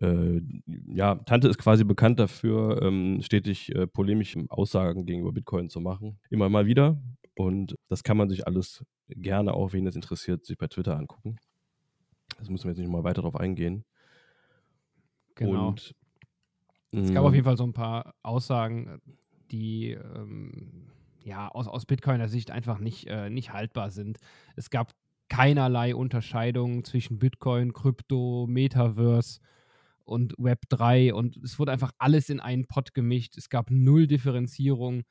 Äh, 0.00 0.42
ja, 0.66 1.14
Tante 1.14 1.48
ist 1.48 1.58
quasi 1.58 1.84
bekannt 1.84 2.20
dafür, 2.20 2.82
ähm, 2.82 3.22
stetig 3.22 3.72
polemische 3.94 4.44
Aussagen 4.50 5.06
gegenüber 5.06 5.32
Bitcoin 5.32 5.70
zu 5.70 5.80
machen. 5.80 6.18
Immer 6.28 6.50
mal 6.50 6.66
wieder. 6.66 7.00
Und 7.36 7.76
das 7.88 8.02
kann 8.04 8.16
man 8.16 8.28
sich 8.28 8.46
alles 8.46 8.84
gerne, 9.08 9.54
auch 9.54 9.72
wen 9.72 9.86
es 9.86 9.96
interessiert, 9.96 10.44
sich 10.44 10.58
bei 10.58 10.68
Twitter 10.68 10.96
angucken. 10.96 11.36
Das 12.38 12.50
müssen 12.50 12.64
wir 12.64 12.72
jetzt 12.72 12.78
nicht 12.78 12.90
mal 12.90 13.04
weiter 13.04 13.22
drauf 13.22 13.36
eingehen. 13.36 13.84
Genau. 15.34 15.68
Und, 15.68 15.94
es 16.92 17.12
gab 17.12 17.22
mh, 17.22 17.28
auf 17.28 17.34
jeden 17.34 17.44
Fall 17.44 17.56
so 17.56 17.64
ein 17.64 17.72
paar 17.72 18.14
Aussagen, 18.22 19.00
die 19.50 19.90
ähm, 19.92 20.90
ja 21.24 21.48
aus, 21.48 21.66
aus 21.66 21.86
Bitcoiner 21.86 22.28
Sicht 22.28 22.50
einfach 22.50 22.78
nicht, 22.78 23.06
äh, 23.08 23.30
nicht 23.30 23.52
haltbar 23.52 23.90
sind. 23.90 24.18
Es 24.56 24.70
gab 24.70 24.94
keinerlei 25.28 25.94
Unterscheidung 25.94 26.84
zwischen 26.84 27.18
Bitcoin, 27.18 27.72
Krypto, 27.72 28.46
Metaverse 28.48 29.40
und 30.04 30.34
Web 30.38 30.60
3 30.68 31.14
und 31.14 31.36
es 31.38 31.58
wurde 31.58 31.72
einfach 31.72 31.92
alles 31.98 32.28
in 32.28 32.40
einen 32.40 32.66
Pott 32.66 32.94
gemischt. 32.94 33.36
Es 33.36 33.48
gab 33.48 33.70
null 33.70 34.06
Differenzierung. 34.06 35.02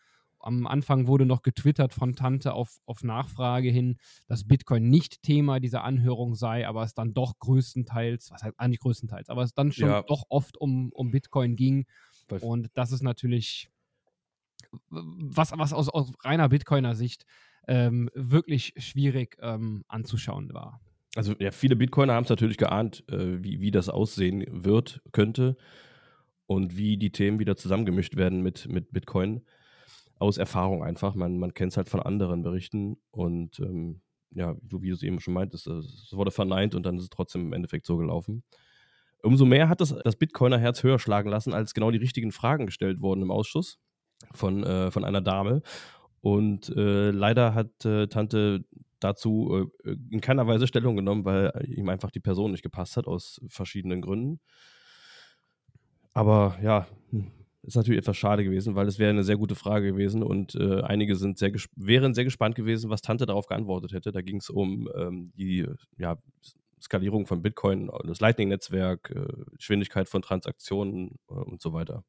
Am 0.43 0.67
Anfang 0.67 1.07
wurde 1.07 1.25
noch 1.25 1.41
getwittert 1.41 1.93
von 1.93 2.15
Tante 2.15 2.53
auf, 2.53 2.79
auf 2.85 3.03
Nachfrage 3.03 3.69
hin, 3.69 3.97
dass 4.27 4.47
Bitcoin 4.47 4.89
nicht 4.89 5.23
Thema 5.23 5.59
dieser 5.59 5.83
Anhörung 5.83 6.35
sei, 6.35 6.67
aber 6.67 6.83
es 6.83 6.93
dann 6.93 7.13
doch 7.13 7.39
größtenteils, 7.39 8.29
was 8.31 8.43
heißt 8.43 8.59
eigentlich 8.59 8.79
größtenteils, 8.81 9.29
aber 9.29 9.43
es 9.43 9.53
dann 9.53 9.71
schon 9.71 9.89
Ja. 9.89 10.03
doch 10.03 10.25
oft 10.29 10.57
um, 10.57 10.91
um 10.93 11.11
Bitcoin 11.11 11.55
ging. 11.55 11.85
Und 12.41 12.69
das 12.73 12.91
ist 12.91 13.03
natürlich 13.03 13.69
was, 14.89 15.51
was 15.55 15.73
aus, 15.73 15.89
aus 15.89 16.11
reiner 16.23 16.49
Bitcoiner 16.49 16.95
Sicht 16.95 17.25
ähm, 17.67 18.09
wirklich 18.13 18.73
schwierig 18.77 19.37
ähm, 19.41 19.83
anzuschauen 19.87 20.53
war. 20.53 20.81
Also 21.15 21.35
ja, 21.39 21.51
viele 21.51 21.75
Bitcoiner 21.75 22.13
haben 22.13 22.23
es 22.23 22.29
natürlich 22.29 22.57
geahnt, 22.57 23.03
äh, 23.09 23.43
wie, 23.43 23.61
wie 23.61 23.71
das 23.71 23.87
aussehen 23.89 24.45
wird, 24.49 25.01
könnte 25.11 25.57
und 26.47 26.75
wie 26.75 26.97
die 26.97 27.11
Themen 27.11 27.39
wieder 27.39 27.55
zusammengemischt 27.55 28.15
werden 28.15 28.41
mit, 28.41 28.67
mit 28.67 28.91
Bitcoin. 28.91 29.43
Aus 30.19 30.37
Erfahrung 30.37 30.83
einfach. 30.83 31.15
Man, 31.15 31.39
man 31.39 31.53
kennt 31.53 31.71
es 31.71 31.77
halt 31.77 31.89
von 31.89 32.01
anderen 32.01 32.43
Berichten 32.43 32.97
und 33.11 33.59
ähm, 33.59 34.01
ja, 34.31 34.55
so 34.69 34.81
wie 34.81 34.89
du 34.89 34.95
es 34.95 35.03
eben 35.03 35.19
schon 35.19 35.33
meintest, 35.33 35.67
äh, 35.67 35.73
es 35.73 36.13
wurde 36.13 36.31
verneint 36.31 36.75
und 36.75 36.85
dann 36.85 36.97
ist 36.97 37.03
es 37.03 37.09
trotzdem 37.09 37.47
im 37.47 37.53
Endeffekt 37.53 37.85
so 37.85 37.97
gelaufen. 37.97 38.43
Umso 39.21 39.45
mehr 39.45 39.69
hat 39.69 39.79
das, 39.79 39.95
das 40.03 40.15
Bitcoiner 40.15 40.57
Herz 40.57 40.83
höher 40.83 40.99
schlagen 40.99 41.29
lassen, 41.29 41.53
als 41.53 41.73
genau 41.73 41.91
die 41.91 41.97
richtigen 41.97 42.31
Fragen 42.31 42.65
gestellt 42.65 42.99
wurden 42.99 43.21
im 43.21 43.31
Ausschuss 43.31 43.79
von, 44.33 44.63
äh, 44.63 44.91
von 44.91 45.05
einer 45.05 45.21
Dame. 45.21 45.61
Und 46.21 46.69
äh, 46.75 47.11
leider 47.11 47.53
hat 47.53 47.85
äh, 47.85 48.07
Tante 48.07 48.65
dazu 48.99 49.71
äh, 49.83 49.95
in 50.11 50.21
keiner 50.21 50.47
Weise 50.47 50.67
Stellung 50.67 50.95
genommen, 50.95 51.25
weil 51.25 51.51
ihm 51.67 51.89
einfach 51.89 52.11
die 52.11 52.19
Person 52.19 52.51
nicht 52.51 52.63
gepasst 52.63 52.97
hat, 52.97 53.07
aus 53.07 53.41
verschiedenen 53.47 54.01
Gründen. 54.01 54.39
Aber 56.13 56.57
ja, 56.61 56.87
hm, 57.09 57.31
ist 57.63 57.75
natürlich 57.75 57.99
etwas 57.99 58.17
schade 58.17 58.43
gewesen, 58.43 58.75
weil 58.75 58.87
es 58.87 58.99
wäre 58.99 59.09
eine 59.09 59.23
sehr 59.23 59.37
gute 59.37 59.55
Frage 59.55 59.93
gewesen 59.93 60.21
und 60.21 60.55
äh, 60.55 60.81
einige 60.81 61.15
sind 61.15 61.37
sehr 61.37 61.51
wären 61.75 62.13
sehr 62.13 62.25
gespannt 62.25 62.55
gewesen, 62.55 62.89
was 62.89 63.01
Tante 63.01 63.25
darauf 63.25 63.47
geantwortet 63.47 63.93
hätte. 63.93 64.11
Da 64.11 64.21
ging 64.21 64.37
es 64.37 64.49
um 64.49 64.89
ähm, 64.95 65.31
die 65.35 65.65
ja, 65.97 66.17
Skalierung 66.81 67.25
von 67.25 67.41
Bitcoin, 67.41 67.89
das 68.05 68.19
Lightning-Netzwerk, 68.19 69.11
äh, 69.15 69.55
Geschwindigkeit 69.55 70.09
von 70.09 70.21
Transaktionen 70.21 71.19
äh, 71.29 71.33
und 71.33 71.61
so 71.61 71.73
weiter. 71.73 72.03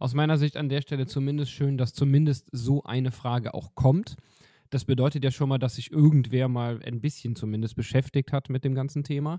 Aus 0.00 0.14
meiner 0.14 0.36
Sicht 0.36 0.56
an 0.56 0.68
der 0.68 0.80
Stelle 0.80 1.06
zumindest 1.06 1.52
schön, 1.52 1.78
dass 1.78 1.92
zumindest 1.92 2.48
so 2.52 2.82
eine 2.82 3.12
Frage 3.12 3.54
auch 3.54 3.74
kommt. 3.74 4.16
Das 4.70 4.84
bedeutet 4.84 5.24
ja 5.24 5.30
schon 5.30 5.48
mal, 5.48 5.58
dass 5.58 5.76
sich 5.76 5.92
irgendwer 5.92 6.48
mal 6.48 6.80
ein 6.84 7.00
bisschen 7.00 7.36
zumindest 7.36 7.76
beschäftigt 7.76 8.32
hat 8.32 8.48
mit 8.48 8.64
dem 8.64 8.74
ganzen 8.74 9.02
Thema 9.02 9.38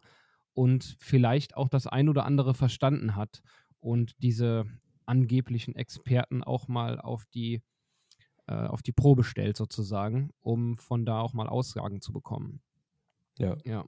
und 0.53 0.95
vielleicht 0.99 1.55
auch 1.55 1.69
das 1.69 1.85
ein 1.87 2.09
oder 2.09 2.25
andere 2.25 2.53
verstanden 2.53 3.15
hat 3.15 3.41
und 3.79 4.13
diese 4.21 4.65
angeblichen 5.05 5.75
Experten 5.75 6.43
auch 6.43 6.67
mal 6.67 6.99
auf 6.99 7.25
die, 7.33 7.61
äh, 8.47 8.53
auf 8.53 8.81
die 8.81 8.91
Probe 8.91 9.23
stellt 9.23 9.57
sozusagen, 9.57 10.31
um 10.39 10.77
von 10.77 11.05
da 11.05 11.21
auch 11.21 11.33
mal 11.33 11.47
Aussagen 11.47 12.01
zu 12.01 12.13
bekommen. 12.13 12.61
Ja. 13.37 13.57
Ja, 13.65 13.85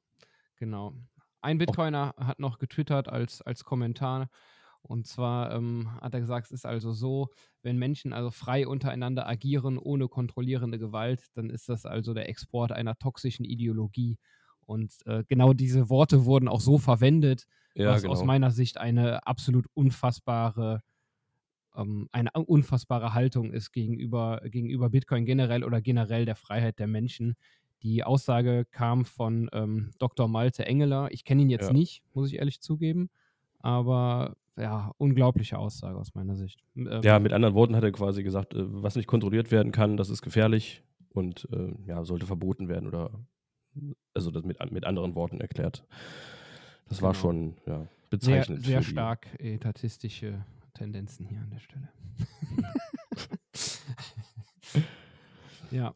genau. 0.55 0.93
Ein 1.41 1.57
Bitcoiner 1.57 2.13
hat 2.17 2.39
noch 2.39 2.59
getwittert 2.59 3.09
als, 3.09 3.41
als 3.41 3.63
Kommentar. 3.63 4.29
Und 4.83 5.05
zwar 5.05 5.53
ähm, 5.53 5.91
hat 6.01 6.13
er 6.13 6.21
gesagt, 6.21 6.47
es 6.47 6.51
ist 6.51 6.65
also 6.65 6.91
so, 6.91 7.29
wenn 7.61 7.77
Menschen 7.77 8.13
also 8.13 8.31
frei 8.31 8.67
untereinander 8.67 9.27
agieren, 9.27 9.77
ohne 9.77 10.07
kontrollierende 10.07 10.79
Gewalt, 10.79 11.27
dann 11.35 11.49
ist 11.51 11.69
das 11.69 11.85
also 11.85 12.13
der 12.13 12.29
Export 12.29 12.71
einer 12.71 12.97
toxischen 12.97 13.45
Ideologie. 13.45 14.17
Und 14.71 14.93
äh, 15.05 15.23
genau 15.27 15.53
diese 15.53 15.89
Worte 15.89 16.25
wurden 16.25 16.47
auch 16.47 16.61
so 16.61 16.77
verwendet, 16.77 17.45
Ja, 17.75 17.91
was 17.91 18.01
genau. 18.01 18.13
aus 18.13 18.23
meiner 18.23 18.51
Sicht 18.51 18.77
eine 18.77 19.25
absolut 19.27 19.65
unfassbare, 19.73 20.81
ähm, 21.75 22.07
eine 22.11 22.31
unfassbare 22.33 23.13
Haltung 23.13 23.51
ist 23.53 23.71
gegenüber, 23.71 24.41
gegenüber 24.45 24.89
Bitcoin 24.89 25.25
generell 25.25 25.63
oder 25.63 25.81
generell 25.81 26.25
der 26.25 26.35
Freiheit 26.35 26.79
der 26.79 26.87
Menschen. 26.87 27.35
Die 27.83 28.03
Aussage 28.03 28.65
kam 28.71 29.05
von 29.05 29.49
ähm, 29.53 29.91
Dr. 29.99 30.27
Malte 30.27 30.65
Engeler. 30.65 31.09
Ich 31.11 31.23
kenne 31.25 31.41
ihn 31.41 31.49
jetzt 31.49 31.67
Ja. 31.67 31.73
nicht, 31.73 32.03
muss 32.13 32.27
ich 32.31 32.37
ehrlich 32.39 32.61
zugeben. 32.61 33.09
Aber 33.59 34.35
ja, 34.57 34.91
unglaubliche 34.97 35.57
Aussage 35.57 35.97
aus 35.97 36.13
meiner 36.13 36.35
Sicht. 36.35 36.59
Ähm, 36.75 37.01
Ja, 37.03 37.19
mit 37.19 37.33
anderen 37.33 37.55
Worten 37.55 37.75
hat 37.75 37.83
er 37.83 37.91
quasi 37.91 38.23
gesagt, 38.23 38.53
äh, 38.53 38.59
was 38.83 38.95
nicht 38.95 39.07
kontrolliert 39.07 39.51
werden 39.51 39.71
kann, 39.71 39.97
das 39.97 40.09
ist 40.09 40.21
gefährlich 40.21 40.83
und 41.09 41.47
äh, 41.51 41.73
ja, 41.85 42.03
sollte 42.03 42.25
verboten 42.25 42.67
werden 42.69 42.87
oder 42.87 43.09
also 44.13 44.31
das 44.31 44.43
mit, 44.43 44.57
mit 44.71 44.85
anderen 44.85 45.15
Worten 45.15 45.39
erklärt. 45.41 45.85
Das 46.89 47.01
war 47.01 47.11
Genau. 47.13 47.21
schon 47.21 47.57
ja, 47.65 47.77
sehr, 47.79 47.87
bezeichnend. 48.09 48.65
sehr 48.65 48.79
die- 48.79 48.85
stark 48.85 49.27
etatistische 49.39 50.43
Tendenzen 50.73 51.25
hier 51.27 51.39
an 51.41 51.49
der 51.51 51.59
Stelle. 51.59 51.89
ja. 55.71 55.95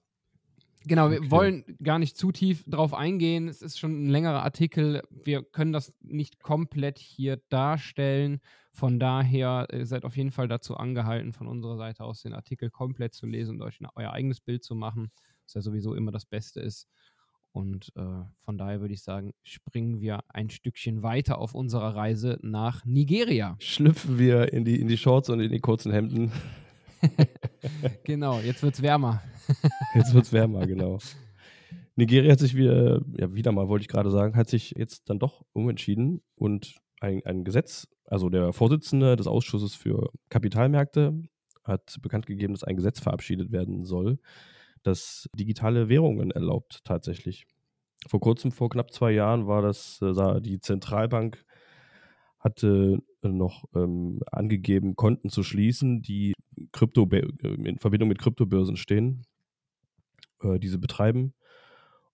Genau, 0.87 1.09
wir 1.09 1.17
Okay. 1.17 1.31
wollen 1.31 1.77
gar 1.81 1.97
nicht 1.97 2.15
zu 2.15 2.31
tief 2.31 2.63
drauf 2.67 2.93
eingehen. 2.93 3.47
Es 3.47 3.63
ist 3.63 3.79
schon 3.79 4.05
ein 4.05 4.09
längerer 4.09 4.43
Artikel. 4.43 5.01
Wir 5.09 5.41
können 5.43 5.73
das 5.73 5.91
nicht 6.01 6.39
komplett 6.43 6.99
hier 6.99 7.41
darstellen. 7.49 8.39
Von 8.71 8.99
daher 8.99 9.65
äh, 9.71 9.83
seid 9.85 10.05
auf 10.05 10.15
jeden 10.15 10.29
Fall 10.31 10.47
dazu 10.47 10.77
angehalten, 10.77 11.33
von 11.33 11.47
unserer 11.47 11.77
Seite 11.77 12.03
aus 12.03 12.21
den 12.21 12.33
Artikel 12.33 12.69
komplett 12.69 13.15
zu 13.15 13.25
lesen 13.25 13.55
und 13.55 13.61
euch 13.63 13.79
euer 13.95 14.11
eigenes 14.11 14.41
Bild 14.41 14.63
zu 14.63 14.75
machen, 14.75 15.11
was 15.45 15.55
ja 15.55 15.61
sowieso 15.61 15.95
immer 15.95 16.11
das 16.11 16.25
Beste 16.27 16.59
ist. 16.59 16.87
Und 17.55 17.93
äh, 17.95 18.01
von 18.41 18.57
daher 18.57 18.81
würde 18.81 18.93
ich 18.93 19.01
sagen, 19.01 19.33
springen 19.41 20.01
wir 20.01 20.25
ein 20.27 20.49
Stückchen 20.49 21.03
weiter 21.03 21.37
auf 21.37 21.55
unserer 21.55 21.95
Reise 21.95 22.37
nach 22.41 22.83
Nigeria. 22.83 23.55
Schlüpfen 23.59 24.19
wir 24.19 24.51
in 24.51 24.65
die, 24.65 24.77
in 24.77 24.89
die 24.89 24.97
Shorts 24.97 25.29
und 25.29 25.39
in 25.39 25.53
die 25.53 25.61
kurzen 25.61 25.91
Hemden. 25.91 26.31
Genau, 28.03 28.39
jetzt 28.39 28.61
wird 28.61 28.75
es 28.75 28.81
wärmer. 28.81 29.21
Jetzt 29.95 30.13
wird 30.13 30.25
es 30.25 30.33
wärmer, 30.33 30.65
genau. 30.65 30.99
Nigeria 31.95 32.31
hat 32.31 32.39
sich 32.39 32.55
wieder, 32.55 33.01
ja, 33.17 33.33
wieder 33.33 33.51
mal, 33.51 33.67
wollte 33.67 33.81
ich 33.83 33.87
gerade 33.87 34.11
sagen, 34.11 34.35
hat 34.35 34.49
sich 34.49 34.73
jetzt 34.77 35.09
dann 35.09 35.19
doch 35.19 35.43
umentschieden 35.53 36.21
und 36.35 36.75
ein, 36.99 37.21
ein 37.25 37.43
Gesetz, 37.43 37.87
also 38.05 38.29
der 38.29 38.53
Vorsitzende 38.53 39.15
des 39.15 39.27
Ausschusses 39.27 39.75
für 39.75 40.11
Kapitalmärkte 40.29 41.23
hat 41.63 41.97
bekannt 42.01 42.27
gegeben, 42.27 42.53
dass 42.53 42.63
ein 42.63 42.75
Gesetz 42.75 42.99
verabschiedet 42.99 43.51
werden 43.51 43.85
soll, 43.85 44.19
das 44.85 45.27
digitale 45.35 45.89
Währungen 45.89 46.31
erlaubt 46.31 46.81
tatsächlich. 46.83 47.45
Vor 48.07 48.19
kurzem, 48.19 48.51
vor 48.51 48.69
knapp 48.69 48.93
zwei 48.93 49.11
Jahren, 49.11 49.47
war 49.47 49.61
das, 49.61 49.99
äh, 50.01 50.41
die 50.41 50.59
Zentralbank 50.59 51.43
hatte 52.39 52.99
noch 53.23 53.65
ähm, 53.75 54.19
angegeben, 54.31 54.95
Konten 54.95 55.29
zu 55.29 55.41
schließen, 55.41 56.03
die 56.03 56.33
Krypto 56.71 57.09
in 57.09 57.79
Verbindung 57.79 58.07
mit 58.07 58.19
Kryptobörsen 58.19 58.77
stehen, 58.77 59.25
äh, 60.41 60.59
diese 60.59 60.77
betreiben. 60.77 61.33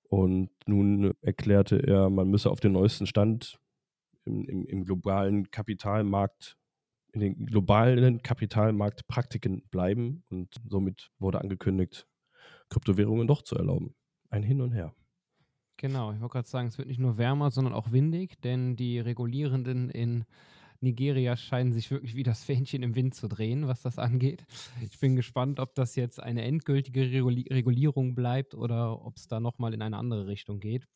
Und 0.03 0.49
nun 0.65 1.13
erklärte 1.21 1.85
er, 1.85 2.09
man 2.09 2.29
müsse 2.29 2.49
auf 2.49 2.61
den 2.61 2.71
neuesten 2.71 3.07
Stand 3.07 3.59
im, 4.23 4.45
im, 4.47 4.65
im 4.65 4.85
globalen 4.85 5.51
Kapitalmarkt, 5.51 6.57
in 7.11 7.19
den 7.19 7.45
globalen 7.45 8.21
Kapitalmarktpraktiken 8.21 9.63
bleiben. 9.69 10.23
Und 10.29 10.55
somit 10.69 11.11
wurde 11.19 11.41
angekündigt, 11.41 12.07
Kryptowährungen 12.71 13.27
doch 13.27 13.43
zu 13.43 13.55
erlauben. 13.55 13.93
Ein 14.29 14.43
Hin 14.43 14.61
und 14.61 14.71
Her. 14.71 14.95
Genau, 15.77 16.11
ich 16.11 16.21
wollte 16.21 16.33
gerade 16.33 16.47
sagen, 16.47 16.67
es 16.67 16.77
wird 16.77 16.87
nicht 16.87 16.99
nur 16.99 17.17
wärmer, 17.17 17.51
sondern 17.51 17.73
auch 17.73 17.91
windig, 17.91 18.39
denn 18.41 18.75
die 18.75 18.99
Regulierenden 18.99 19.89
in 19.89 20.25
Nigeria 20.79 21.35
scheinen 21.35 21.73
sich 21.73 21.91
wirklich 21.91 22.15
wie 22.15 22.23
das 22.23 22.43
Fähnchen 22.43 22.81
im 22.83 22.95
Wind 22.95 23.13
zu 23.13 23.27
drehen, 23.27 23.67
was 23.67 23.81
das 23.81 23.99
angeht. 23.99 24.45
Ich 24.81 24.99
bin 24.99 25.15
gespannt, 25.15 25.59
ob 25.59 25.75
das 25.75 25.95
jetzt 25.95 26.21
eine 26.21 26.43
endgültige 26.43 27.01
Regulierung 27.01 28.15
bleibt 28.15 28.55
oder 28.55 29.03
ob 29.05 29.17
es 29.17 29.27
da 29.27 29.39
nochmal 29.39 29.73
in 29.73 29.81
eine 29.81 29.97
andere 29.97 30.27
Richtung 30.27 30.59
geht. 30.59 30.87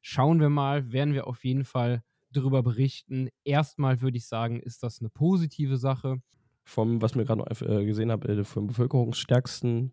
Schauen 0.00 0.40
wir 0.40 0.50
mal, 0.50 0.92
werden 0.92 1.14
wir 1.14 1.26
auf 1.26 1.44
jeden 1.44 1.64
Fall 1.64 2.02
darüber 2.30 2.62
berichten. 2.62 3.28
Erstmal 3.44 4.00
würde 4.00 4.18
ich 4.18 4.26
sagen, 4.26 4.60
ist 4.60 4.82
das 4.82 5.00
eine 5.00 5.10
positive 5.10 5.78
Sache. 5.78 6.18
Vom, 6.64 7.02
was 7.02 7.14
mir 7.14 7.24
gerade 7.24 7.40
noch 7.40 7.60
äh, 7.62 7.84
gesehen 7.84 8.10
habe, 8.10 8.28
äh, 8.28 8.44
vom 8.44 8.66
bevölkerungsstärksten 8.66 9.92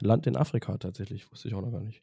Land 0.00 0.26
in 0.26 0.36
Afrika 0.36 0.76
tatsächlich, 0.78 1.30
wusste 1.30 1.48
ich 1.48 1.54
auch 1.54 1.62
noch 1.62 1.72
gar 1.72 1.82
nicht. 1.82 2.02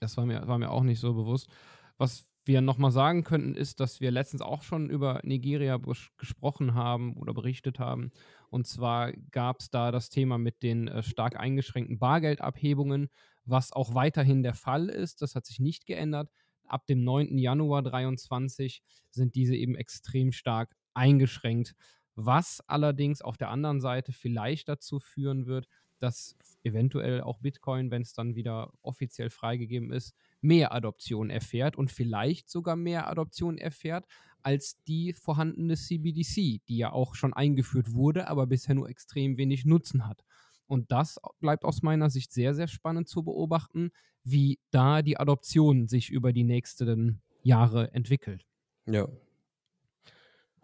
Das 0.00 0.16
war 0.16 0.26
mir, 0.26 0.46
war 0.46 0.58
mir 0.58 0.70
auch 0.70 0.82
nicht 0.82 1.00
so 1.00 1.14
bewusst. 1.14 1.48
Was 1.96 2.26
wir 2.44 2.60
nochmal 2.60 2.90
sagen 2.90 3.24
könnten, 3.24 3.54
ist, 3.54 3.80
dass 3.80 4.00
wir 4.00 4.10
letztens 4.10 4.42
auch 4.42 4.62
schon 4.62 4.90
über 4.90 5.20
Nigeria 5.22 5.80
gesprochen 6.18 6.74
haben 6.74 7.16
oder 7.16 7.32
berichtet 7.32 7.78
haben. 7.78 8.12
Und 8.50 8.66
zwar 8.66 9.12
gab 9.30 9.60
es 9.60 9.70
da 9.70 9.90
das 9.90 10.10
Thema 10.10 10.36
mit 10.36 10.62
den 10.62 10.88
äh, 10.88 11.02
stark 11.02 11.36
eingeschränkten 11.36 11.98
Bargeldabhebungen, 11.98 13.08
was 13.44 13.72
auch 13.72 13.94
weiterhin 13.94 14.42
der 14.42 14.54
Fall 14.54 14.88
ist. 14.88 15.22
Das 15.22 15.34
hat 15.34 15.46
sich 15.46 15.58
nicht 15.58 15.86
geändert. 15.86 16.30
Ab 16.66 16.86
dem 16.86 17.02
9. 17.02 17.38
Januar 17.38 17.82
2023 17.82 18.82
sind 19.10 19.34
diese 19.34 19.56
eben 19.56 19.74
extrem 19.74 20.32
stark 20.32 20.74
eingeschränkt, 20.92 21.74
was 22.14 22.60
allerdings 22.66 23.22
auf 23.22 23.36
der 23.36 23.50
anderen 23.50 23.80
Seite 23.80 24.12
vielleicht 24.12 24.68
dazu 24.68 25.00
führen 25.00 25.46
wird, 25.46 25.66
dass 26.04 26.36
eventuell 26.62 27.22
auch 27.22 27.38
Bitcoin, 27.38 27.90
wenn 27.90 28.02
es 28.02 28.12
dann 28.12 28.34
wieder 28.34 28.72
offiziell 28.82 29.30
freigegeben 29.30 29.90
ist, 29.90 30.14
mehr 30.40 30.72
Adoption 30.72 31.30
erfährt 31.30 31.76
und 31.76 31.90
vielleicht 31.90 32.50
sogar 32.50 32.76
mehr 32.76 33.08
Adoption 33.08 33.56
erfährt 33.58 34.06
als 34.42 34.82
die 34.84 35.14
vorhandene 35.14 35.74
CBDC, 35.74 36.60
die 36.68 36.76
ja 36.76 36.92
auch 36.92 37.14
schon 37.14 37.32
eingeführt 37.32 37.94
wurde, 37.94 38.28
aber 38.28 38.46
bisher 38.46 38.74
nur 38.74 38.90
extrem 38.90 39.38
wenig 39.38 39.64
Nutzen 39.64 40.06
hat. 40.06 40.22
Und 40.66 40.92
das 40.92 41.18
bleibt 41.40 41.64
aus 41.64 41.82
meiner 41.82 42.10
Sicht 42.10 42.32
sehr, 42.32 42.54
sehr 42.54 42.68
spannend 42.68 43.08
zu 43.08 43.22
beobachten, 43.22 43.90
wie 44.22 44.58
da 44.70 45.00
die 45.00 45.18
Adoption 45.18 45.88
sich 45.88 46.10
über 46.10 46.32
die 46.34 46.44
nächsten 46.44 47.22
Jahre 47.42 47.92
entwickelt. 47.92 48.46
Ja. 48.86 49.08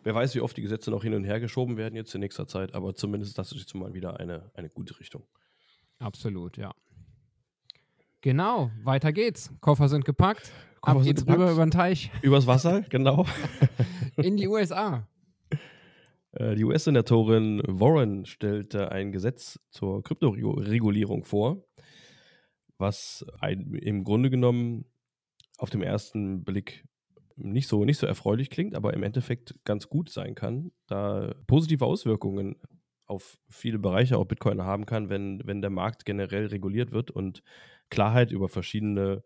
Wer 0.02 0.14
weiß, 0.14 0.35
wie 0.35 0.40
oft 0.40 0.57
die 0.57 0.62
Gesetze 0.62 0.90
noch 0.90 1.02
hin 1.02 1.14
und 1.14 1.25
her 1.25 1.40
geschoben 1.40 1.76
werden 1.76 1.95
jetzt 1.95 2.14
in 2.14 2.21
nächster 2.21 2.47
Zeit, 2.47 2.75
aber 2.75 2.95
zumindest 2.95 3.37
das 3.38 3.52
ist 3.52 3.61
jetzt 3.61 3.75
mal 3.75 3.92
wieder 3.92 4.19
eine, 4.19 4.50
eine 4.54 4.71
gute 4.71 4.99
Richtung. 4.99 5.26
Absolut, 5.99 6.57
ja. 6.57 6.73
Genau, 8.23 8.71
weiter 8.83 9.12
geht's. 9.12 9.52
Koffer 9.61 9.88
sind 9.88 10.04
gepackt. 10.04 10.52
Koffer 10.80 10.99
Ab 10.99 11.04
geht's 11.04 11.26
rüber 11.26 11.52
über 11.52 11.64
den 11.64 11.71
Teich. 11.71 12.11
Übers 12.23 12.47
Wasser, 12.47 12.83
genau. 12.83 13.26
In 14.16 14.37
die 14.37 14.49
USA. 14.49 15.07
Äh, 16.33 16.54
die 16.54 16.64
US-Senatorin 16.64 17.62
Warren 17.66 18.25
stellte 18.25 18.90
ein 18.90 19.12
Gesetz 19.12 19.59
zur 19.71 20.02
Kryptoregulierung 20.02 21.25
vor, 21.25 21.64
was 22.78 23.26
ein, 23.40 23.75
im 23.75 24.04
Grunde 24.04 24.30
genommen 24.30 24.87
auf 25.59 25.71
den 25.71 25.83
ersten 25.83 26.45
Blick 26.45 26.85
nicht 27.42 27.68
so, 27.68 27.85
nicht 27.85 27.99
so 27.99 28.06
erfreulich 28.06 28.50
klingt, 28.50 28.75
aber 28.75 28.94
im 28.94 29.02
Endeffekt 29.02 29.54
ganz 29.64 29.88
gut 29.88 30.11
sein 30.11 30.35
kann, 30.35 30.73
da 30.87 31.35
positive 31.47 31.85
Auswirkungen 31.85 32.56
auf 33.07 33.38
viele 33.48 33.79
Bereiche 33.79 34.16
auch 34.18 34.26
Bitcoin 34.26 34.62
haben 34.62 34.87
kann, 34.87 35.09
wenn, 35.09 35.42
wenn 35.44 35.61
der 35.61 35.70
Markt 35.70 36.05
generell 36.05 36.46
reguliert 36.46 36.92
wird 36.92 37.11
und 37.11 37.42
Klarheit 37.90 38.31
über 38.31 38.48
verschiedene 38.48 39.24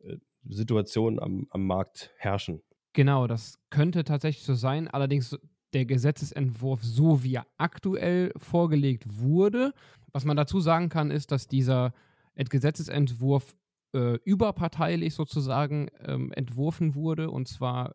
äh, 0.00 0.16
Situationen 0.44 1.18
am, 1.18 1.46
am 1.50 1.66
Markt 1.66 2.12
herrschen. 2.18 2.62
Genau, 2.92 3.26
das 3.26 3.58
könnte 3.70 4.04
tatsächlich 4.04 4.44
so 4.44 4.54
sein. 4.54 4.88
Allerdings 4.88 5.38
der 5.72 5.86
Gesetzesentwurf, 5.86 6.82
so 6.82 7.22
wie 7.22 7.34
er 7.34 7.46
aktuell 7.56 8.32
vorgelegt 8.36 9.04
wurde, 9.06 9.72
was 10.12 10.24
man 10.24 10.36
dazu 10.36 10.60
sagen 10.60 10.88
kann, 10.88 11.10
ist, 11.10 11.30
dass 11.32 11.48
dieser 11.48 11.92
Gesetzesentwurf 12.36 13.54
äh, 13.94 14.18
überparteilich 14.24 15.14
sozusagen 15.14 15.88
ähm, 16.04 16.32
entworfen 16.32 16.94
wurde. 16.94 17.30
Und 17.30 17.48
zwar 17.48 17.94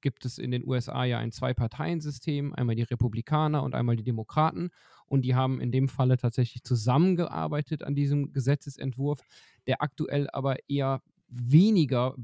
gibt 0.00 0.24
es 0.24 0.38
in 0.38 0.50
den 0.50 0.66
USA 0.66 1.04
ja 1.04 1.18
ein 1.18 1.32
Zwei-Parteien-System, 1.32 2.54
einmal 2.54 2.74
die 2.74 2.82
Republikaner 2.82 3.62
und 3.62 3.74
einmal 3.74 3.96
die 3.96 4.02
Demokraten. 4.02 4.70
Und 5.06 5.22
die 5.22 5.34
haben 5.34 5.60
in 5.60 5.72
dem 5.72 5.88
Falle 5.88 6.16
tatsächlich 6.16 6.62
zusammengearbeitet 6.64 7.82
an 7.84 7.94
diesem 7.94 8.32
Gesetzesentwurf, 8.32 9.20
der 9.66 9.82
aktuell 9.82 10.28
aber 10.32 10.56
eher 10.68 11.02
weniger, 11.28 12.16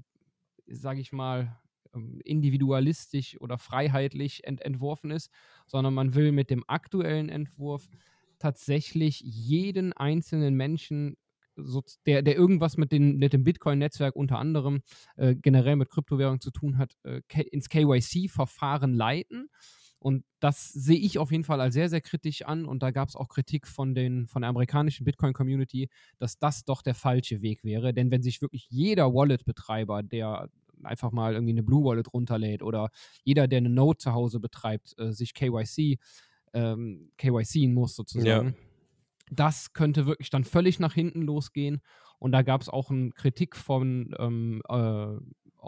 sage 0.67 1.01
ich 1.01 1.13
mal, 1.13 1.57
ähm, 1.95 2.21
individualistisch 2.25 3.41
oder 3.41 3.59
freiheitlich 3.59 4.45
ent 4.45 4.61
entworfen 4.61 5.11
ist, 5.11 5.31
sondern 5.67 5.95
man 5.95 6.15
will 6.15 6.33
mit 6.33 6.51
dem 6.51 6.65
aktuellen 6.67 7.29
Entwurf 7.29 7.89
tatsächlich 8.39 9.21
jeden 9.21 9.93
einzelnen 9.93 10.55
Menschen 10.55 11.17
so, 11.65 11.83
der, 12.07 12.23
der 12.23 12.37
irgendwas 12.37 12.77
mit, 12.77 12.93
den, 12.93 13.17
mit 13.17 13.33
dem 13.33 13.45
Bitcoin-Netzwerk 13.45 14.17
unter 14.17 14.39
anderem 14.39 14.83
äh, 15.17 15.35
generell 15.35 15.77
mit 15.77 15.91
Kryptowährung 15.91 16.41
zu 16.41 16.51
tun 16.51 16.79
hat, 16.79 16.97
äh, 17.05 17.21
ins 17.51 17.69
KYC-Verfahren 17.69 18.95
leiten. 18.95 19.49
Und 20.01 20.25
das 20.39 20.69
sehe 20.69 20.99
ich 20.99 21.19
auf 21.19 21.33
jeden 21.33 21.43
Fall 21.43 21.61
als 21.61 21.75
sehr, 21.75 21.89
sehr 21.89 22.01
kritisch 22.01 22.43
an. 22.43 22.67
Und 22.67 22.83
da 22.83 22.93
gab 22.93 23.09
es 23.09 23.17
auch 23.17 23.29
Kritik 23.29 23.67
von, 23.67 23.95
den, 23.95 24.29
von 24.29 24.43
der 24.43 24.51
amerikanischen 24.51 25.05
Bitcoin-Community, 25.05 25.89
dass 26.19 26.39
das 26.39 26.65
doch 26.65 26.83
der 26.83 26.95
falsche 26.95 27.43
Weg 27.43 27.65
wäre. 27.65 27.93
Denn 27.93 28.11
wenn 28.11 28.23
sich 28.23 28.41
wirklich 28.41 28.69
jeder 28.71 29.13
Wallet-Betreiber, 29.13 30.05
der 30.05 30.49
einfach 30.85 31.11
mal 31.11 31.35
irgendwie 31.35 31.53
eine 31.53 31.65
Blue 31.65 31.85
Wallet 31.85 32.13
runterlädt 32.13 32.63
oder 32.63 32.91
jeder, 33.25 33.49
der 33.49 33.59
eine 33.59 33.71
Node 33.71 33.99
zu 33.99 34.13
Hause 34.13 34.39
betreibt, 34.39 34.95
äh, 34.99 35.13
sich 35.13 35.35
KYC, 35.35 35.99
ähm, 36.53 37.11
KYC 37.17 37.67
muss 37.67 37.97
sozusagen, 37.97 38.47
ja 38.47 38.68
das 39.31 39.73
könnte 39.73 40.07
wirklich 40.07 40.31
dann 40.31 40.45
völlig 40.45 40.81
nach 40.81 40.95
hinten 40.95 41.23
losgehen. 41.23 41.83
Und 42.19 42.33
da 42.33 42.43
gab 42.43 42.61
es 42.61 42.69
auch 42.69 42.91
eine 42.91 43.11
Kritik 43.11 43.57
von 43.57 44.15
ähm, 44.19 44.63
äh, 44.69 45.17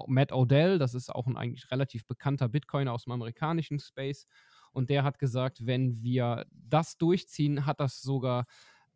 Matt 0.07 0.33
Odell, 0.33 0.79
das 0.79 0.95
ist 0.95 1.11
auch 1.15 1.27
ein 1.27 1.37
eigentlich 1.37 1.71
relativ 1.71 2.07
bekannter 2.07 2.49
Bitcoiner 2.49 2.93
aus 2.93 3.05
dem 3.05 3.13
amerikanischen 3.13 3.79
Space. 3.79 4.27
Und 4.73 4.91
der 4.91 5.05
hat 5.05 5.19
gesagt, 5.19 5.67
wenn 5.67 6.03
wir 6.03 6.47
das 6.53 6.97
durchziehen, 6.97 7.67
hat 7.67 7.81
das 7.81 8.01
sogar 8.01 8.47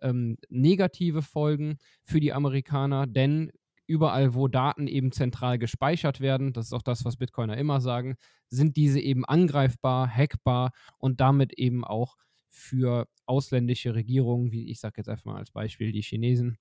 ähm, 0.01 0.37
negative 0.49 1.23
Folgen 1.23 1.79
für 2.05 2.21
die 2.21 2.33
Amerikaner, 2.33 3.07
denn 3.07 3.51
überall, 3.87 4.35
wo 4.35 4.49
Daten 4.49 4.87
eben 4.87 5.13
zentral 5.13 5.59
gespeichert 5.59 6.21
werden, 6.21 6.53
das 6.53 6.67
ist 6.67 6.73
auch 6.73 6.83
das, 6.83 7.05
was 7.05 7.17
Bitcoiner 7.17 7.57
immer 7.57 7.81
sagen, 7.81 8.17
sind 8.49 8.77
diese 8.77 9.01
eben 9.01 9.25
angreifbar, 9.25 10.09
hackbar 10.09 10.73
und 10.99 11.21
damit 11.21 11.53
eben 11.55 11.85
auch 11.85 12.17
für 12.55 13.07
ausländische 13.27 13.95
Regierungen, 13.95 14.53
wie 14.53 14.71
ich 14.71 14.81
sage 14.81 14.95
jetzt 14.99 15.09
einfach 15.09 15.25
mal 15.25 15.37
als 15.37 15.51
Beispiel 15.51 15.93
die 15.93 16.03
Chinesen 16.03 16.57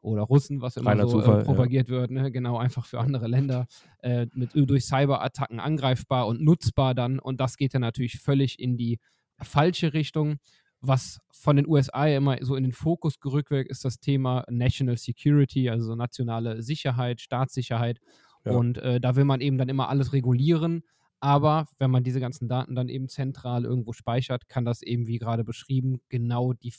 oder 0.00 0.22
Russen, 0.22 0.60
was 0.60 0.76
immer 0.76 0.90
Reiner 0.90 1.08
so 1.08 1.20
äh, 1.20 1.24
Zufall, 1.24 1.40
äh, 1.40 1.44
propagiert 1.44 1.88
ja. 1.88 1.96
wird, 1.96 2.10
ne? 2.10 2.30
genau 2.30 2.58
einfach 2.58 2.84
für 2.84 3.00
andere 3.00 3.26
Länder 3.26 3.66
äh, 4.02 4.26
mit, 4.34 4.50
durch 4.54 4.84
Cyberattacken 4.84 5.58
angreifbar 5.58 6.26
und 6.26 6.40
nutzbar 6.40 6.94
dann. 6.94 7.18
Und 7.18 7.40
das 7.40 7.56
geht 7.56 7.74
dann 7.74 7.80
natürlich 7.80 8.20
völlig 8.20 8.58
in 8.58 8.76
die 8.76 8.98
falsche 9.40 9.92
Richtung. 9.94 10.38
Was 10.80 11.18
von 11.32 11.56
den 11.56 11.66
USA 11.66 12.06
immer 12.06 12.36
so 12.40 12.54
in 12.54 12.62
den 12.62 12.72
Fokus 12.72 13.18
gerückt 13.18 13.50
wird, 13.50 13.66
ist 13.66 13.84
das 13.84 13.98
Thema 13.98 14.44
National 14.48 14.96
Security, 14.96 15.68
also 15.68 15.96
nationale 15.96 16.62
Sicherheit, 16.62 17.20
Staatssicherheit. 17.20 17.98
Ja. 18.44 18.52
Und 18.52 18.78
äh, 18.78 19.00
da 19.00 19.16
will 19.16 19.24
man 19.24 19.40
eben 19.40 19.58
dann 19.58 19.68
immer 19.68 19.88
alles 19.88 20.12
regulieren. 20.12 20.84
Aber 21.20 21.66
wenn 21.78 21.90
man 21.90 22.04
diese 22.04 22.20
ganzen 22.20 22.48
Daten 22.48 22.74
dann 22.74 22.88
eben 22.88 23.08
zentral 23.08 23.64
irgendwo 23.64 23.92
speichert, 23.92 24.48
kann 24.48 24.64
das 24.64 24.82
eben, 24.82 25.06
wie 25.06 25.18
gerade 25.18 25.44
beschrieben, 25.44 26.00
genau 26.08 26.52
die, 26.52 26.72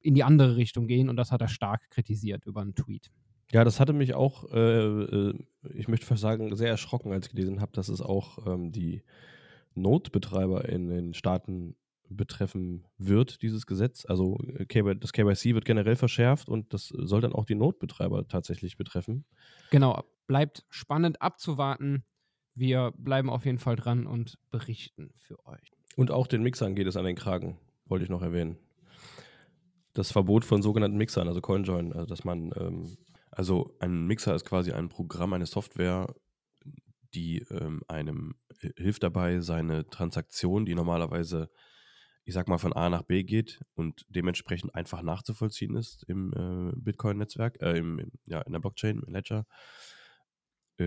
in 0.00 0.14
die 0.14 0.24
andere 0.24 0.56
Richtung 0.56 0.86
gehen. 0.86 1.08
Und 1.08 1.16
das 1.16 1.30
hat 1.30 1.40
er 1.40 1.48
stark 1.48 1.90
kritisiert 1.90 2.46
über 2.46 2.62
einen 2.62 2.74
Tweet. 2.74 3.10
Ja, 3.50 3.64
das 3.64 3.80
hatte 3.80 3.92
mich 3.92 4.14
auch, 4.14 4.50
äh, 4.50 4.58
äh 4.58 5.34
ich 5.74 5.88
möchte 5.88 6.06
fast 6.06 6.22
sagen, 6.22 6.56
sehr 6.56 6.70
erschrocken, 6.70 7.12
als 7.12 7.26
ich 7.26 7.32
gelesen 7.32 7.60
habe, 7.60 7.72
dass 7.72 7.88
es 7.88 8.00
auch 8.00 8.46
ähm, 8.46 8.72
die 8.72 9.02
Notbetreiber 9.74 10.68
in 10.68 10.88
den 10.88 11.12
Staaten 11.12 11.76
betreffen 12.08 12.86
wird, 12.98 13.42
dieses 13.42 13.66
Gesetz. 13.66 14.04
Also 14.06 14.38
äh, 14.56 14.96
das 14.96 15.12
KYC 15.12 15.54
wird 15.54 15.64
generell 15.64 15.96
verschärft 15.96 16.48
und 16.48 16.72
das 16.72 16.88
soll 16.88 17.20
dann 17.20 17.32
auch 17.32 17.44
die 17.44 17.54
Notbetreiber 17.54 18.26
tatsächlich 18.28 18.76
betreffen. 18.76 19.24
Genau, 19.70 20.02
bleibt 20.26 20.64
spannend 20.70 21.20
abzuwarten, 21.20 22.04
wir 22.54 22.92
bleiben 22.96 23.30
auf 23.30 23.44
jeden 23.44 23.58
Fall 23.58 23.76
dran 23.76 24.06
und 24.06 24.38
berichten 24.50 25.12
für 25.16 25.44
euch. 25.46 25.70
Und 25.96 26.10
auch 26.10 26.26
den 26.26 26.42
Mixern 26.42 26.74
geht 26.74 26.86
es 26.86 26.96
an 26.96 27.04
den 27.04 27.16
Kragen, 27.16 27.58
wollte 27.86 28.04
ich 28.04 28.10
noch 28.10 28.22
erwähnen. 28.22 28.58
Das 29.92 30.10
Verbot 30.10 30.44
von 30.44 30.62
sogenannten 30.62 30.96
Mixern, 30.96 31.28
also 31.28 31.40
CoinJoin, 31.40 31.92
also 31.92 32.06
dass 32.06 32.24
man 32.24 32.52
ähm, 32.56 32.96
Also 33.30 33.76
ein 33.80 34.06
Mixer 34.06 34.34
ist 34.34 34.44
quasi 34.44 34.72
ein 34.72 34.88
Programm, 34.88 35.32
eine 35.32 35.46
Software, 35.46 36.14
die 37.14 37.44
ähm, 37.50 37.82
einem 37.88 38.34
hilft 38.76 39.02
dabei, 39.02 39.40
seine 39.40 39.86
Transaktion, 39.88 40.64
die 40.64 40.74
normalerweise, 40.74 41.50
ich 42.24 42.34
sag 42.34 42.48
mal, 42.48 42.58
von 42.58 42.72
A 42.72 42.88
nach 42.88 43.02
B 43.02 43.22
geht 43.24 43.60
und 43.74 44.06
dementsprechend 44.08 44.74
einfach 44.74 45.02
nachzuvollziehen 45.02 45.76
ist 45.76 46.04
im 46.08 46.32
äh, 46.32 46.72
Bitcoin-Netzwerk, 46.76 47.60
äh, 47.60 47.76
im, 47.76 47.98
im, 47.98 48.12
ja, 48.24 48.40
in 48.42 48.52
der 48.52 48.60
Blockchain, 48.60 49.02
im 49.06 49.12
Ledger, 49.12 49.40
äh, 49.40 50.01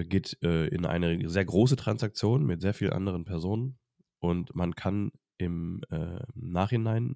geht 0.03 0.37
äh, 0.43 0.67
in 0.67 0.85
eine 0.85 1.29
sehr 1.29 1.45
große 1.45 1.75
Transaktion 1.75 2.45
mit 2.45 2.61
sehr 2.61 2.73
vielen 2.73 2.93
anderen 2.93 3.25
Personen 3.25 3.77
und 4.19 4.55
man 4.55 4.75
kann 4.75 5.11
im 5.37 5.81
äh, 5.89 6.19
Nachhinein 6.33 7.15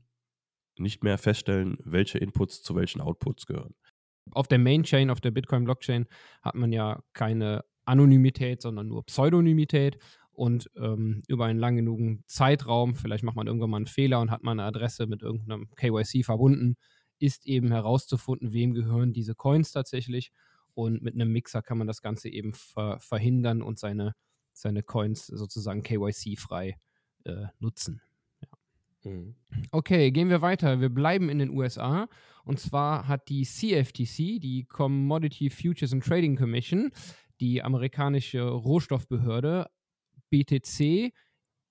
nicht 0.77 1.03
mehr 1.03 1.17
feststellen, 1.17 1.77
welche 1.83 2.17
Inputs 2.17 2.63
zu 2.63 2.75
welchen 2.75 3.01
Outputs 3.01 3.45
gehören. 3.45 3.75
Auf 4.31 4.47
der 4.47 4.59
Main 4.59 4.83
Chain, 4.83 5.09
auf 5.09 5.21
der 5.21 5.31
Bitcoin-Blockchain 5.31 6.05
hat 6.41 6.55
man 6.55 6.71
ja 6.71 7.01
keine 7.13 7.63
Anonymität, 7.85 8.61
sondern 8.61 8.87
nur 8.87 9.05
Pseudonymität. 9.05 9.97
Und 10.31 10.69
ähm, 10.77 11.21
über 11.27 11.45
einen 11.45 11.59
lang 11.59 11.75
genugen 11.75 12.23
Zeitraum, 12.25 12.95
vielleicht 12.95 13.25
macht 13.25 13.35
man 13.35 13.47
irgendwann 13.47 13.71
mal 13.71 13.77
einen 13.77 13.87
Fehler 13.87 14.21
und 14.21 14.31
hat 14.31 14.41
mal 14.41 14.51
eine 14.51 14.63
Adresse 14.63 15.05
mit 15.05 15.21
irgendeinem 15.21 15.67
KYC 15.75 16.23
verbunden, 16.23 16.77
ist 17.17 17.45
eben 17.45 17.71
herauszufinden, 17.71 18.53
wem 18.53 18.73
gehören 18.73 19.11
diese 19.11 19.35
Coins 19.35 19.73
tatsächlich. 19.73 20.31
Und 20.79 21.01
mit 21.01 21.13
einem 21.13 21.33
Mixer 21.33 21.61
kann 21.61 21.77
man 21.77 21.87
das 21.87 22.01
Ganze 22.01 22.29
eben 22.29 22.53
ver 22.53 22.99
verhindern 23.01 23.61
und 23.61 23.77
seine, 23.77 24.15
seine 24.53 24.81
Coins 24.81 25.27
sozusagen 25.27 25.83
KYC-frei 25.83 26.77
äh, 27.25 27.47
nutzen. 27.59 28.01
Mhm. 29.03 29.35
Okay, 29.71 30.09
gehen 30.11 30.29
wir 30.29 30.41
weiter. 30.41 30.79
Wir 30.79 30.87
bleiben 30.87 31.27
in 31.27 31.39
den 31.39 31.49
USA. 31.49 32.07
Und 32.45 32.61
zwar 32.61 33.09
hat 33.09 33.27
die 33.27 33.43
CFTC, 33.43 34.39
die 34.39 34.67
Commodity 34.69 35.49
Futures 35.49 35.91
and 35.91 36.01
Trading 36.01 36.37
Commission, 36.37 36.91
die 37.41 37.61
amerikanische 37.61 38.43
Rohstoffbehörde, 38.43 39.69
BTC, 40.29 41.11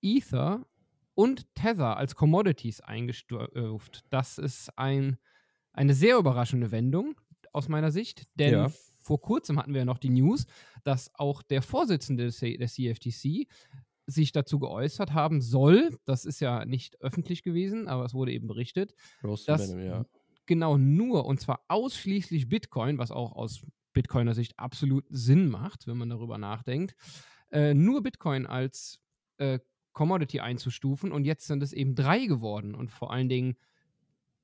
Ether 0.02 0.66
und 1.14 1.54
Tether 1.54 1.96
als 1.96 2.14
Commodities 2.14 2.82
eingestuft. 2.82 4.04
Das 4.10 4.36
ist 4.36 4.68
ein, 4.76 5.16
eine 5.72 5.94
sehr 5.94 6.18
überraschende 6.18 6.72
Wendung 6.72 7.18
aus 7.54 7.68
meiner 7.68 7.90
Sicht, 7.90 8.28
denn 8.34 8.52
ja. 8.52 8.70
Vor 9.08 9.22
kurzem 9.22 9.58
hatten 9.58 9.72
wir 9.72 9.80
ja 9.80 9.84
noch 9.86 9.98
die 9.98 10.10
News, 10.10 10.44
dass 10.84 11.10
auch 11.14 11.42
der 11.42 11.62
Vorsitzende 11.62 12.30
der 12.30 12.68
CFTC 12.68 13.48
sich 14.06 14.32
dazu 14.32 14.58
geäußert 14.58 15.14
haben 15.14 15.40
soll, 15.40 15.98
das 16.04 16.26
ist 16.26 16.40
ja 16.40 16.66
nicht 16.66 17.00
öffentlich 17.00 17.42
gewesen, 17.42 17.88
aber 17.88 18.04
es 18.04 18.12
wurde 18.12 18.32
eben 18.32 18.46
berichtet, 18.48 18.94
Roast 19.24 19.48
dass 19.48 19.70
Venom, 19.70 19.82
ja. 19.82 20.04
genau 20.44 20.76
nur 20.76 21.24
und 21.24 21.40
zwar 21.40 21.64
ausschließlich 21.68 22.50
Bitcoin, 22.50 22.98
was 22.98 23.10
auch 23.10 23.32
aus 23.32 23.62
Bitcoiner 23.94 24.34
Sicht 24.34 24.58
absolut 24.58 25.06
Sinn 25.08 25.48
macht, 25.48 25.86
wenn 25.86 25.96
man 25.96 26.10
darüber 26.10 26.36
nachdenkt, 26.36 26.94
äh, 27.50 27.72
nur 27.72 28.02
Bitcoin 28.02 28.44
als 28.46 29.00
äh, 29.38 29.58
Commodity 29.92 30.40
einzustufen. 30.40 31.12
Und 31.12 31.24
jetzt 31.24 31.46
sind 31.46 31.62
es 31.62 31.72
eben 31.72 31.94
drei 31.94 32.26
geworden. 32.26 32.74
Und 32.74 32.90
vor 32.90 33.10
allen 33.10 33.28
Dingen 33.28 33.56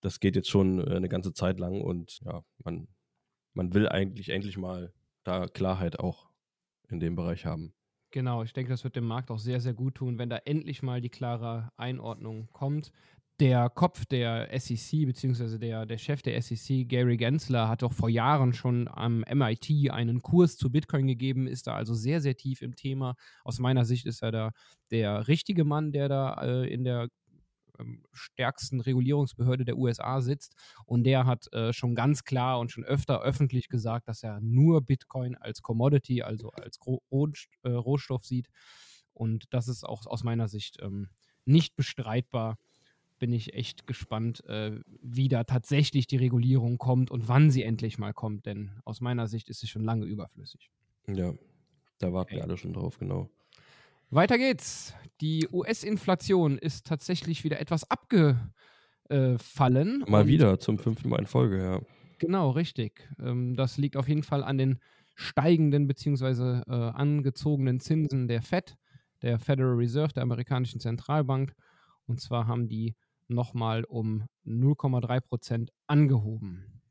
das 0.00 0.20
geht 0.20 0.36
jetzt 0.36 0.48
schon 0.48 0.80
äh, 0.80 0.96
eine 0.96 1.08
ganze 1.08 1.32
Zeit 1.32 1.58
lang 1.58 1.80
und 1.80 2.20
ja, 2.24 2.42
man, 2.64 2.88
man 3.54 3.74
will 3.74 3.88
eigentlich 3.88 4.28
endlich 4.28 4.56
mal 4.56 4.92
da 5.24 5.46
Klarheit 5.46 5.98
auch 5.98 6.30
in 6.88 7.00
dem 7.00 7.16
Bereich 7.16 7.44
haben. 7.44 7.74
Genau, 8.10 8.42
ich 8.42 8.54
denke, 8.54 8.70
das 8.70 8.84
wird 8.84 8.96
dem 8.96 9.04
Markt 9.04 9.30
auch 9.30 9.38
sehr, 9.38 9.60
sehr 9.60 9.74
gut 9.74 9.96
tun, 9.96 10.18
wenn 10.18 10.30
da 10.30 10.38
endlich 10.38 10.82
mal 10.82 11.02
die 11.02 11.10
klare 11.10 11.70
Einordnung 11.76 12.48
kommt 12.52 12.90
der 13.40 13.70
Kopf 13.70 14.04
der 14.06 14.48
SEC, 14.58 15.06
beziehungsweise 15.06 15.58
der, 15.58 15.86
der 15.86 15.98
Chef 15.98 16.22
der 16.22 16.40
SEC, 16.42 16.88
Gary 16.88 17.16
Gensler, 17.16 17.68
hat 17.68 17.82
doch 17.82 17.92
vor 17.92 18.08
Jahren 18.08 18.52
schon 18.52 18.88
am 18.88 19.24
MIT 19.32 19.90
einen 19.90 20.22
Kurs 20.22 20.56
zu 20.56 20.70
Bitcoin 20.70 21.06
gegeben, 21.06 21.46
ist 21.46 21.68
da 21.68 21.74
also 21.74 21.94
sehr, 21.94 22.20
sehr 22.20 22.36
tief 22.36 22.62
im 22.62 22.74
Thema. 22.74 23.14
Aus 23.44 23.60
meiner 23.60 23.84
Sicht 23.84 24.06
ist 24.06 24.22
er 24.22 24.32
da 24.32 24.50
der 24.90 25.28
richtige 25.28 25.64
Mann, 25.64 25.92
der 25.92 26.08
da 26.08 26.34
äh, 26.42 26.72
in 26.72 26.82
der 26.82 27.08
ähm, 27.78 28.02
stärksten 28.12 28.80
Regulierungsbehörde 28.80 29.64
der 29.64 29.78
USA 29.78 30.20
sitzt. 30.20 30.54
Und 30.84 31.04
der 31.04 31.24
hat 31.24 31.52
äh, 31.52 31.72
schon 31.72 31.94
ganz 31.94 32.24
klar 32.24 32.58
und 32.58 32.72
schon 32.72 32.84
öfter 32.84 33.22
öffentlich 33.22 33.68
gesagt, 33.68 34.08
dass 34.08 34.24
er 34.24 34.40
nur 34.40 34.82
Bitcoin 34.82 35.36
als 35.36 35.62
Commodity, 35.62 36.22
also 36.22 36.50
als 36.50 36.78
Roh 36.84 37.02
äh, 37.62 37.70
Rohstoff 37.70 38.24
sieht. 38.24 38.48
Und 39.12 39.44
das 39.50 39.68
ist 39.68 39.84
auch 39.84 40.06
aus 40.06 40.24
meiner 40.24 40.48
Sicht 40.48 40.78
ähm, 40.82 41.08
nicht 41.44 41.76
bestreitbar 41.76 42.58
bin 43.18 43.32
ich 43.32 43.54
echt 43.54 43.86
gespannt, 43.86 44.44
äh, 44.46 44.80
wie 45.02 45.28
da 45.28 45.44
tatsächlich 45.44 46.06
die 46.06 46.16
Regulierung 46.16 46.78
kommt 46.78 47.10
und 47.10 47.28
wann 47.28 47.50
sie 47.50 47.62
endlich 47.62 47.98
mal 47.98 48.12
kommt, 48.12 48.46
denn 48.46 48.72
aus 48.84 49.00
meiner 49.00 49.26
Sicht 49.26 49.48
ist 49.48 49.60
sie 49.60 49.66
schon 49.66 49.84
lange 49.84 50.04
überflüssig. 50.04 50.70
Ja, 51.06 51.32
da 51.98 52.12
warten 52.12 52.34
okay. 52.34 52.36
wir 52.36 52.44
alle 52.44 52.56
schon 52.56 52.72
drauf, 52.72 52.98
genau. 52.98 53.28
Weiter 54.10 54.38
geht's. 54.38 54.94
Die 55.20 55.48
US-Inflation 55.52 56.56
ist 56.56 56.86
tatsächlich 56.86 57.44
wieder 57.44 57.60
etwas 57.60 57.84
abgefallen. 57.90 60.04
Mal 60.08 60.26
wieder 60.26 60.58
zum 60.58 60.78
fünften 60.78 61.10
Mal 61.10 61.18
in 61.18 61.26
Folge, 61.26 61.62
ja. 61.62 61.80
Genau, 62.18 62.50
richtig. 62.50 63.08
Ähm, 63.18 63.54
das 63.54 63.76
liegt 63.76 63.96
auf 63.96 64.08
jeden 64.08 64.22
Fall 64.22 64.42
an 64.42 64.58
den 64.58 64.78
steigenden 65.14 65.86
bzw. 65.86 66.62
Äh, 66.66 66.72
angezogenen 66.72 67.80
Zinsen 67.80 68.28
der 68.28 68.40
Fed, 68.40 68.76
der 69.22 69.38
Federal 69.38 69.74
Reserve, 69.74 70.14
der 70.14 70.22
amerikanischen 70.22 70.80
Zentralbank. 70.80 71.54
Und 72.06 72.20
zwar 72.20 72.46
haben 72.46 72.68
die 72.68 72.96
nochmal 73.28 73.84
um 73.84 74.26
0,3 74.46 75.20
Prozent 75.20 75.72
angehoben. 75.86 76.82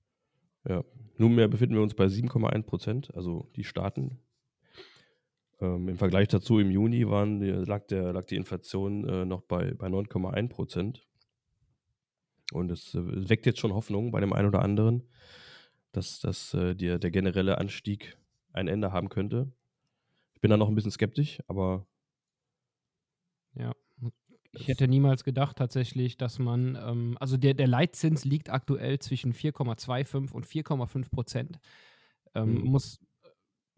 Ja, 0.68 0.84
nunmehr 1.18 1.48
befinden 1.48 1.76
wir 1.76 1.82
uns 1.82 1.94
bei 1.94 2.06
7,1 2.06 2.64
Prozent, 2.64 3.16
also 3.16 3.50
die 3.56 3.64
Staaten. 3.64 4.20
Ähm, 5.60 5.90
Im 5.90 5.98
Vergleich 5.98 6.28
dazu 6.28 6.60
im 6.60 6.70
Juni 6.70 7.08
waren, 7.10 7.42
lag, 7.66 7.88
der, 7.88 8.14
lag 8.14 8.26
die 8.26 8.36
Inflation 8.36 9.08
äh, 9.08 9.26
noch 9.26 9.42
bei, 9.42 9.74
bei 9.74 9.88
9,1 9.88 10.50
Prozent. 10.50 11.08
Und 12.52 12.72
es 12.72 12.94
äh, 12.94 13.30
weckt 13.30 13.46
jetzt 13.46 13.60
schon 13.60 13.74
Hoffnung 13.74 14.12
bei 14.12 14.20
dem 14.20 14.34
einen 14.34 14.48
oder 14.48 14.62
anderen, 14.62 15.04
dass, 15.92 16.20
dass 16.20 16.54
äh, 16.54 16.76
der, 16.76 17.00
der 17.00 17.12
generelle 17.12 17.58
Anstieg 17.58 18.18
ein 18.54 18.68
Ende 18.68 18.92
haben 18.92 19.10
könnte. 19.10 19.52
Ich 20.34 20.42
bin 20.42 20.52
da 20.52 20.58
noch 20.58 20.70
ein 20.70 20.76
bisschen 20.76 20.92
skeptisch, 20.92 21.40
aber 21.48 21.88
ja. 23.56 23.74
Ich 24.60 24.68
hätte 24.68 24.88
niemals 24.88 25.24
gedacht 25.24 25.58
tatsächlich, 25.58 26.18
dass 26.18 26.40
man, 26.40 26.76
ähm, 26.76 27.18
also 27.20 27.38
der, 27.38 27.54
der 27.54 27.68
Leitzins 27.68 28.26
liegt 28.26 28.50
aktuell 28.50 29.00
zwischen 29.00 29.34
4,25 29.34 30.32
und 30.32 30.46
4,5 30.46 31.10
Prozent. 31.10 31.60
Ähm, 32.36 32.56
mhm. 32.56 32.72
Muss 32.72 33.00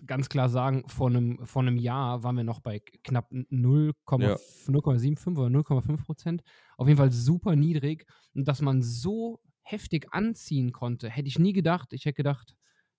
ganz 0.05 0.29
klar 0.29 0.49
sagen, 0.49 0.83
vor 0.87 1.07
einem, 1.07 1.45
vor 1.45 1.61
einem 1.61 1.77
Jahr 1.77 2.23
waren 2.23 2.35
wir 2.35 2.43
noch 2.43 2.61
bei 2.61 2.79
knapp 2.79 3.31
0,75 3.31 4.21
ja. 4.21 5.37
oder 5.37 5.59
0,5 5.59 6.05
Prozent. 6.05 6.41
Auf 6.77 6.87
jeden 6.87 6.97
Fall 6.97 7.11
super 7.11 7.55
niedrig. 7.55 8.05
Und 8.33 8.47
dass 8.47 8.61
man 8.61 8.81
so 8.81 9.41
heftig 9.61 10.07
anziehen 10.11 10.71
konnte, 10.71 11.09
hätte 11.09 11.27
ich 11.27 11.39
nie 11.39 11.53
gedacht. 11.53 11.93
Ich 11.93 12.05
hätte 12.05 12.15
gedacht, 12.15 12.55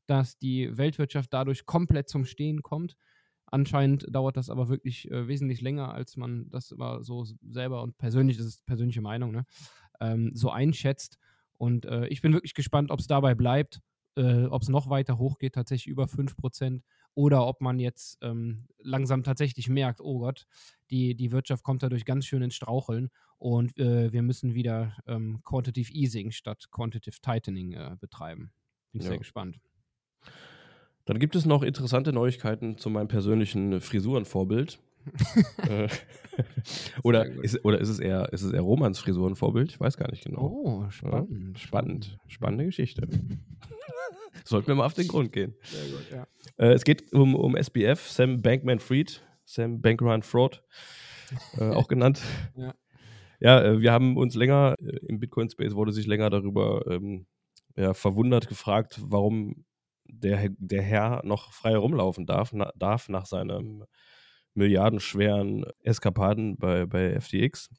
dass 0.07 0.39
die 0.39 0.77
Weltwirtschaft 0.77 1.33
dadurch 1.33 1.67
komplett 1.67 2.09
zum 2.09 2.25
Stehen 2.25 2.63
kommt. 2.63 2.97
Anscheinend 3.51 4.07
dauert 4.15 4.37
das 4.37 4.51
aber 4.51 4.69
wirklich 4.69 5.11
äh, 5.11 5.27
wesentlich 5.27 5.61
länger, 5.61 5.93
als 5.93 6.17
man 6.17 6.49
das 6.51 6.71
immer 6.71 7.03
so 7.03 7.27
selber 7.49 7.83
und 7.83 7.99
persönlich, 7.99 8.37
das 8.37 8.47
ist 8.47 8.67
persönliche 8.67 9.01
Meinung, 9.01 9.33
ne, 9.33 9.45
ähm, 10.01 10.31
so 10.35 10.51
einschätzt. 10.51 11.19
Und 11.59 11.85
äh, 11.85 12.07
ich 12.09 12.23
bin 12.23 12.33
wirklich 12.33 12.55
gespannt, 12.55 12.91
ob 12.91 13.01
es 13.01 13.07
dabei 13.07 13.35
bleibt, 13.35 13.81
äh, 14.17 14.45
ob 14.45 14.63
es 14.63 14.69
noch 14.69 14.89
weiter 14.89 15.19
hochgeht, 15.19 15.55
tatsächlich 15.55 15.89
über 15.89 16.05
5%, 16.05 16.83
oder 17.15 17.47
ob 17.47 17.61
man 17.61 17.79
jetzt 17.79 18.19
ähm, 18.23 18.67
langsam 18.79 19.23
tatsächlich 19.25 19.69
merkt, 19.69 20.01
oh 20.01 20.21
Gott, 20.21 20.47
die, 20.91 21.15
die 21.15 21.33
Wirtschaft 21.33 21.65
kommt 21.65 21.83
dadurch 21.83 22.05
ganz 22.05 22.25
schön 22.27 22.43
ins 22.43 22.55
Straucheln 22.55 23.11
und 23.39 23.77
äh, 23.79 24.13
wir 24.13 24.23
müssen 24.23 24.55
wieder 24.55 24.97
ähm, 25.07 25.41
Quantitative 25.45 25.93
Easing 25.93 26.31
statt 26.31 26.69
Quantitative 26.71 27.21
Tightening 27.21 27.73
äh, 27.73 27.97
betreiben. 27.99 28.53
Bin 28.93 29.01
ich 29.01 29.05
ja. 29.05 29.11
sehr 29.11 29.19
gespannt. 29.19 29.59
Dann 31.11 31.19
gibt 31.19 31.35
es 31.35 31.45
noch 31.45 31.65
interessante 31.65 32.13
Neuigkeiten 32.13 32.79
zu 32.79 32.89
meinem 32.89 33.09
persönlichen 33.09 33.81
Frisurenvorbild. 33.81 34.79
Äh, 35.69 35.89
oder, 37.03 37.27
ist, 37.27 37.65
oder 37.65 37.81
ist 37.81 37.89
es 37.89 37.99
eher, 37.99 38.33
ist 38.33 38.43
es 38.43 38.53
eher 38.53 38.61
Romans 38.61 38.99
Frisurenvorbild? 39.01 39.71
Ich 39.71 39.81
weiß 39.81 39.97
gar 39.97 40.11
nicht 40.11 40.25
genau. 40.25 40.43
Oh, 40.43 40.91
spannend. 40.91 41.57
Ja, 41.57 41.59
spannend. 41.59 42.19
Spannende 42.29 42.67
Geschichte. 42.67 43.09
Sollten 44.45 44.69
wir 44.69 44.75
mal 44.77 44.87
auf 44.87 44.95
den 44.95 45.09
Grund 45.09 45.33
gehen. 45.33 45.55
Sehr 45.63 45.85
gut, 45.87 46.07
ja. 46.13 46.27
Äh, 46.65 46.75
es 46.75 46.85
geht 46.85 47.13
um, 47.13 47.35
um 47.35 47.57
SBF, 47.57 48.09
Sam 48.09 48.41
Bankman 48.43 48.79
Fried, 48.79 49.23
Sam 49.45 49.81
Bankman 49.81 50.23
Fraud, 50.23 50.63
äh, 51.57 51.71
auch 51.71 51.89
genannt. 51.89 52.21
Ja. 52.55 52.75
Ja, 53.41 53.65
äh, 53.65 53.81
wir 53.81 53.91
haben 53.91 54.17
uns 54.17 54.35
länger, 54.35 54.77
äh, 54.79 54.99
im 55.09 55.19
Bitcoin-Space 55.19 55.75
wurde 55.75 55.93
sich 55.93 56.07
länger 56.07 56.31
darüber 56.31 56.85
ähm, 56.89 57.27
ja, 57.75 57.95
verwundert 57.95 58.49
gefragt, 58.49 59.01
warum 59.03 59.65
der, 60.13 60.49
der 60.59 60.83
Herr 60.83 61.25
noch 61.25 61.53
frei 61.53 61.77
rumlaufen 61.77 62.27
darf, 62.27 62.53
na, 62.53 62.71
darf 62.77 63.09
nach 63.09 63.27
seinem 63.27 63.85
milliardenschweren 64.55 65.65
Eskapaden 65.83 66.57
bei, 66.57 66.87
bei 66.87 67.19
FTX. 67.21 67.71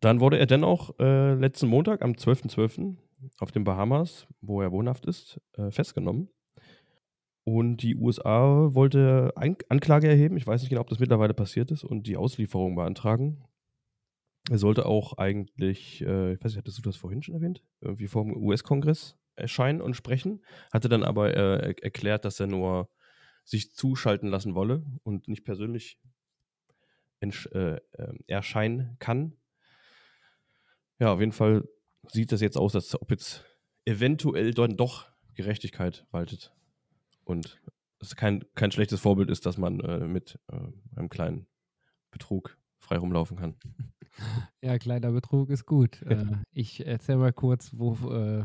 Dann 0.00 0.20
wurde 0.20 0.38
er 0.38 0.46
dennoch 0.46 0.98
äh, 0.98 1.34
letzten 1.34 1.68
Montag 1.68 2.02
am 2.02 2.12
12.12. 2.12 2.54
.12. 2.54 2.96
auf 3.38 3.50
den 3.50 3.64
Bahamas, 3.64 4.26
wo 4.40 4.62
er 4.62 4.72
wohnhaft 4.72 5.06
ist, 5.06 5.40
äh, 5.56 5.70
festgenommen. 5.70 6.30
Und 7.44 7.78
die 7.78 7.96
USA 7.96 8.74
wollte 8.74 9.32
An 9.34 9.56
Anklage 9.68 10.08
erheben. 10.08 10.36
Ich 10.36 10.46
weiß 10.46 10.60
nicht 10.60 10.70
genau, 10.70 10.82
ob 10.82 10.88
das 10.88 11.00
mittlerweile 11.00 11.34
passiert 11.34 11.70
ist 11.70 11.84
und 11.84 12.06
die 12.06 12.16
Auslieferung 12.16 12.76
beantragen. 12.76 13.42
Er 14.48 14.58
sollte 14.58 14.86
auch 14.86 15.18
eigentlich, 15.18 16.02
äh, 16.02 16.34
ich 16.34 16.44
weiß 16.44 16.52
nicht, 16.52 16.58
hattest 16.58 16.78
du 16.78 16.82
das 16.82 16.96
vorhin 16.96 17.22
schon 17.22 17.34
erwähnt? 17.34 17.62
Irgendwie 17.80 18.08
vor 18.08 18.24
dem 18.24 18.36
US-Kongress 18.36 19.16
erscheinen 19.40 19.80
und 19.80 19.94
sprechen. 19.94 20.44
Hatte 20.72 20.88
dann 20.88 21.04
aber 21.04 21.34
äh, 21.34 21.74
erklärt, 21.82 22.24
dass 22.24 22.40
er 22.40 22.46
nur 22.46 22.88
sich 23.44 23.72
zuschalten 23.72 24.28
lassen 24.28 24.54
wolle 24.54 24.84
und 25.02 25.28
nicht 25.28 25.44
persönlich 25.44 25.98
äh, 27.20 27.28
ähm, 27.98 28.18
erscheinen 28.26 28.96
kann. 28.98 29.36
Ja, 30.98 31.12
auf 31.12 31.20
jeden 31.20 31.32
Fall 31.32 31.68
sieht 32.08 32.32
das 32.32 32.40
jetzt 32.40 32.56
aus, 32.56 32.74
als 32.74 33.00
ob 33.00 33.10
jetzt 33.10 33.44
eventuell 33.84 34.54
dann 34.54 34.76
doch 34.76 35.10
Gerechtigkeit 35.34 36.06
waltet. 36.10 36.54
Und 37.24 37.60
es 38.00 38.16
kein, 38.16 38.44
kein 38.54 38.72
schlechtes 38.72 39.00
Vorbild 39.00 39.30
ist, 39.30 39.46
dass 39.46 39.58
man 39.58 39.80
äh, 39.80 40.06
mit 40.06 40.38
äh, 40.48 40.56
einem 40.96 41.08
kleinen 41.08 41.46
Betrug 42.10 42.56
frei 42.78 42.96
rumlaufen 42.96 43.36
kann. 43.36 43.56
Ja, 44.60 44.76
kleiner 44.78 45.12
Betrug 45.12 45.48
ist 45.48 45.64
gut. 45.64 46.02
Äh, 46.02 46.26
ich 46.52 46.84
erzähle 46.84 47.18
mal 47.18 47.32
kurz, 47.32 47.70
wo, 47.74 47.94
äh, 48.12 48.44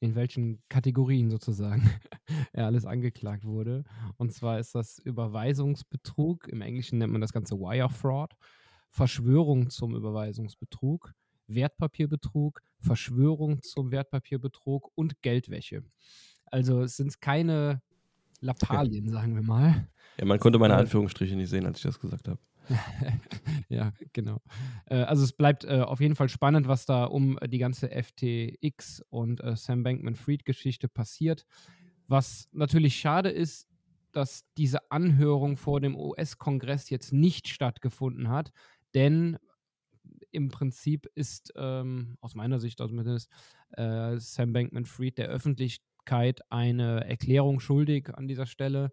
in 0.00 0.14
welchen 0.14 0.62
Kategorien 0.68 1.30
sozusagen 1.30 1.82
er 2.52 2.66
alles 2.66 2.84
angeklagt 2.86 3.44
wurde. 3.44 3.84
Und 4.16 4.32
zwar 4.32 4.58
ist 4.58 4.74
das 4.74 4.98
Überweisungsbetrug, 4.98 6.48
im 6.48 6.62
Englischen 6.62 6.98
nennt 6.98 7.12
man 7.12 7.20
das 7.20 7.32
Ganze 7.32 7.56
Wire 7.56 7.90
Fraud, 7.90 8.34
Verschwörung 8.88 9.70
zum 9.70 9.94
Überweisungsbetrug, 9.94 11.12
Wertpapierbetrug, 11.46 12.60
Verschwörung 12.80 13.62
zum 13.62 13.90
Wertpapierbetrug 13.90 14.90
und 14.94 15.20
Geldwäsche. 15.22 15.84
Also 16.46 16.82
es 16.82 16.96
sind 16.96 17.20
keine 17.20 17.82
Lappalien, 18.40 19.08
sagen 19.10 19.34
wir 19.34 19.42
mal. 19.42 19.88
Ja, 20.18 20.24
man 20.24 20.38
konnte 20.40 20.58
meine 20.58 20.76
Anführungsstriche 20.76 21.36
nicht 21.36 21.50
sehen, 21.50 21.66
als 21.66 21.78
ich 21.78 21.84
das 21.84 22.00
gesagt 22.00 22.26
habe. 22.28 22.40
ja, 23.68 23.92
genau. 24.12 24.40
Äh, 24.86 24.96
also 24.96 25.24
es 25.24 25.32
bleibt 25.32 25.64
äh, 25.64 25.80
auf 25.80 26.00
jeden 26.00 26.14
Fall 26.14 26.28
spannend, 26.28 26.68
was 26.68 26.86
da 26.86 27.04
um 27.04 27.38
die 27.46 27.58
ganze 27.58 27.90
FTX 27.90 29.02
und 29.10 29.42
äh, 29.42 29.56
Sam 29.56 29.82
Bankman-Fried-Geschichte 29.82 30.88
passiert. 30.88 31.46
Was 32.06 32.48
natürlich 32.52 32.96
schade 32.96 33.30
ist, 33.30 33.68
dass 34.12 34.44
diese 34.56 34.90
Anhörung 34.90 35.56
vor 35.56 35.80
dem 35.80 35.96
US-Kongress 35.96 36.90
jetzt 36.90 37.12
nicht 37.12 37.48
stattgefunden 37.48 38.28
hat, 38.28 38.50
denn 38.94 39.38
im 40.32 40.48
Prinzip 40.48 41.06
ist 41.14 41.52
ähm, 41.56 42.16
aus 42.20 42.34
meiner 42.34 42.58
Sicht 42.58 42.78
zumindest 42.78 43.30
äh, 43.72 44.16
Sam 44.18 44.52
Bankman-Fried 44.52 45.18
der 45.18 45.28
Öffentlichkeit 45.28 46.40
eine 46.50 47.04
Erklärung 47.04 47.60
schuldig 47.60 48.10
an 48.14 48.28
dieser 48.28 48.46
Stelle 48.46 48.92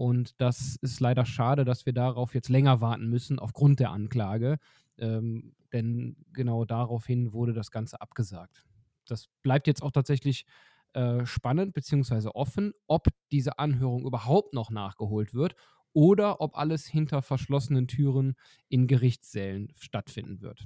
und 0.00 0.40
das 0.40 0.76
ist 0.76 0.98
leider 1.00 1.26
schade, 1.26 1.66
dass 1.66 1.84
wir 1.84 1.92
darauf 1.92 2.34
jetzt 2.34 2.48
länger 2.48 2.80
warten 2.80 3.10
müssen, 3.10 3.38
aufgrund 3.38 3.80
der 3.80 3.90
Anklage. 3.90 4.58
Ähm, 4.96 5.54
denn 5.74 6.16
genau 6.32 6.64
daraufhin 6.64 7.34
wurde 7.34 7.52
das 7.52 7.70
Ganze 7.70 8.00
abgesagt. 8.00 8.64
Das 9.04 9.26
bleibt 9.42 9.66
jetzt 9.66 9.82
auch 9.82 9.90
tatsächlich 9.90 10.46
äh, 10.94 11.26
spannend 11.26 11.74
bzw. 11.74 12.30
offen, 12.32 12.72
ob 12.86 13.08
diese 13.30 13.58
Anhörung 13.58 14.06
überhaupt 14.06 14.54
noch 14.54 14.70
nachgeholt 14.70 15.34
wird 15.34 15.54
oder 15.92 16.40
ob 16.40 16.56
alles 16.56 16.86
hinter 16.86 17.20
verschlossenen 17.20 17.86
Türen 17.86 18.36
in 18.70 18.86
Gerichtssälen 18.86 19.70
stattfinden 19.76 20.40
wird. 20.40 20.64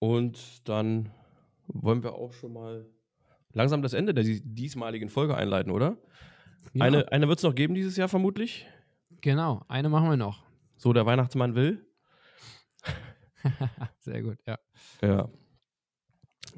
Und 0.00 0.68
dann 0.68 1.12
wollen 1.68 2.02
wir 2.02 2.14
auch 2.14 2.32
schon 2.32 2.52
mal 2.52 2.90
langsam 3.52 3.80
das 3.80 3.92
Ende 3.92 4.12
der 4.12 4.24
diesmaligen 4.24 5.08
Folge 5.08 5.36
einleiten, 5.36 5.70
oder? 5.70 5.98
Ja. 6.72 6.84
Eine, 6.84 7.10
eine 7.10 7.28
wird 7.28 7.38
es 7.38 7.42
noch 7.42 7.54
geben 7.54 7.74
dieses 7.74 7.96
Jahr 7.96 8.08
vermutlich. 8.08 8.66
Genau, 9.20 9.64
eine 9.68 9.88
machen 9.88 10.08
wir 10.08 10.16
noch. 10.16 10.44
So 10.76 10.92
der 10.92 11.04
Weihnachtsmann 11.04 11.54
will. 11.54 11.84
Sehr 13.98 14.22
gut, 14.22 14.38
ja. 14.46 14.58
Ja. 15.02 15.28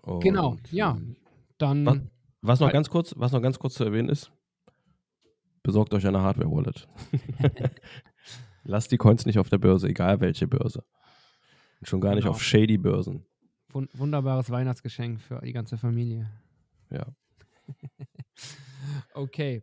Und 0.03 0.23
genau, 0.23 0.57
ja. 0.71 0.99
Dann. 1.59 1.87
Was, 1.87 2.01
was, 2.41 2.61
noch 2.61 2.73
ganz 2.73 2.91
kurz, 2.91 3.15
was 3.17 3.33
noch 3.33 3.43
ganz 3.43 3.59
kurz 3.59 3.75
zu 3.75 3.85
erwähnen 3.85 4.09
ist, 4.09 4.33
besorgt 5.62 5.95
euch 5.95 6.07
eine 6.07 6.21
Hardware-Wallet. 6.21 6.88
Lasst 8.65 8.93
die 8.93 8.97
Coins 8.97 9.27
nicht 9.27 9.38
auf 9.38 9.49
der 9.49 9.59
Börse, 9.59 9.88
egal 9.88 10.21
welche 10.21 10.47
Börse. 10.47 10.85
Und 11.81 11.88
schon 11.88 12.01
gar 12.01 12.11
genau. 12.11 12.17
nicht 12.17 12.29
auf 12.29 12.43
shady 12.43 12.79
Börsen. 12.79 13.27
Wunderbares 13.73 14.51
Weihnachtsgeschenk 14.51 15.21
für 15.21 15.41
die 15.41 15.53
ganze 15.53 15.79
Familie. 15.79 16.31
Ja. 16.91 17.07
okay. 19.15 19.62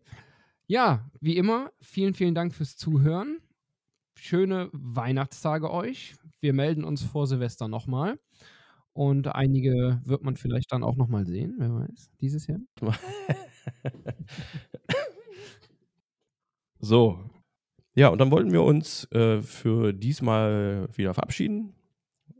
Ja, 0.71 1.09
wie 1.19 1.35
immer, 1.35 1.71
vielen, 1.81 2.13
vielen 2.13 2.35
Dank 2.35 2.53
fürs 2.53 2.77
Zuhören. 2.77 3.39
Schöne 4.13 4.69
Weihnachtstage 4.71 5.71
euch. 5.71 6.13
Wir 6.41 6.53
melden 6.53 6.83
uns 6.83 7.01
vor 7.01 7.25
Silvester 7.25 7.67
nochmal. 7.67 8.19
Und 8.93 9.29
einige 9.29 9.99
wird 10.05 10.21
man 10.21 10.35
vielleicht 10.35 10.71
dann 10.71 10.83
auch 10.83 10.95
nochmal 10.95 11.25
sehen, 11.25 11.55
wer 11.57 11.73
weiß, 11.73 12.11
dieses 12.21 12.45
Jahr. 12.45 12.59
so. 16.79 17.17
Ja, 17.95 18.09
und 18.09 18.19
dann 18.19 18.29
wollten 18.29 18.51
wir 18.51 18.61
uns 18.61 19.11
äh, 19.11 19.41
für 19.41 19.91
diesmal 19.91 20.87
wieder 20.93 21.15
verabschieden. 21.15 21.73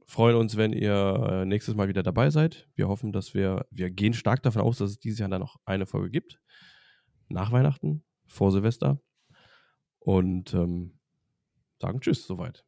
Freuen 0.05 0.35
uns, 0.35 0.55
wenn 0.55 0.71
ihr 0.71 1.29
äh, 1.31 1.45
nächstes 1.47 1.73
Mal 1.73 1.87
wieder 1.87 2.03
dabei 2.03 2.29
seid. 2.29 2.69
Wir 2.75 2.89
hoffen, 2.89 3.11
dass 3.11 3.33
wir, 3.33 3.65
wir 3.71 3.89
gehen 3.89 4.13
stark 4.13 4.43
davon 4.43 4.61
aus, 4.61 4.77
dass 4.77 4.91
es 4.91 4.99
dieses 4.99 5.17
Jahr 5.17 5.29
dann 5.29 5.41
noch 5.41 5.55
eine 5.65 5.87
Folge 5.87 6.11
gibt. 6.11 6.39
Nach 7.29 7.51
Weihnachten 7.51 8.03
vor 8.29 8.51
Silvester. 8.51 9.01
Und 9.99 10.53
ähm, 10.53 10.99
sagen 11.81 11.99
Tschüss 11.99 12.25
soweit. 12.25 12.65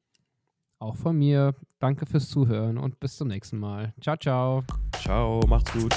Auch 0.79 0.95
von 0.95 1.17
mir. 1.17 1.55
Danke 1.79 2.05
fürs 2.05 2.29
Zuhören 2.29 2.77
und 2.77 2.99
bis 2.99 3.15
zum 3.17 3.27
nächsten 3.27 3.57
Mal. 3.59 3.93
Ciao, 4.01 4.17
ciao. 4.17 4.63
Ciao, 4.99 5.41
macht's 5.47 5.71
gut. 5.73 5.95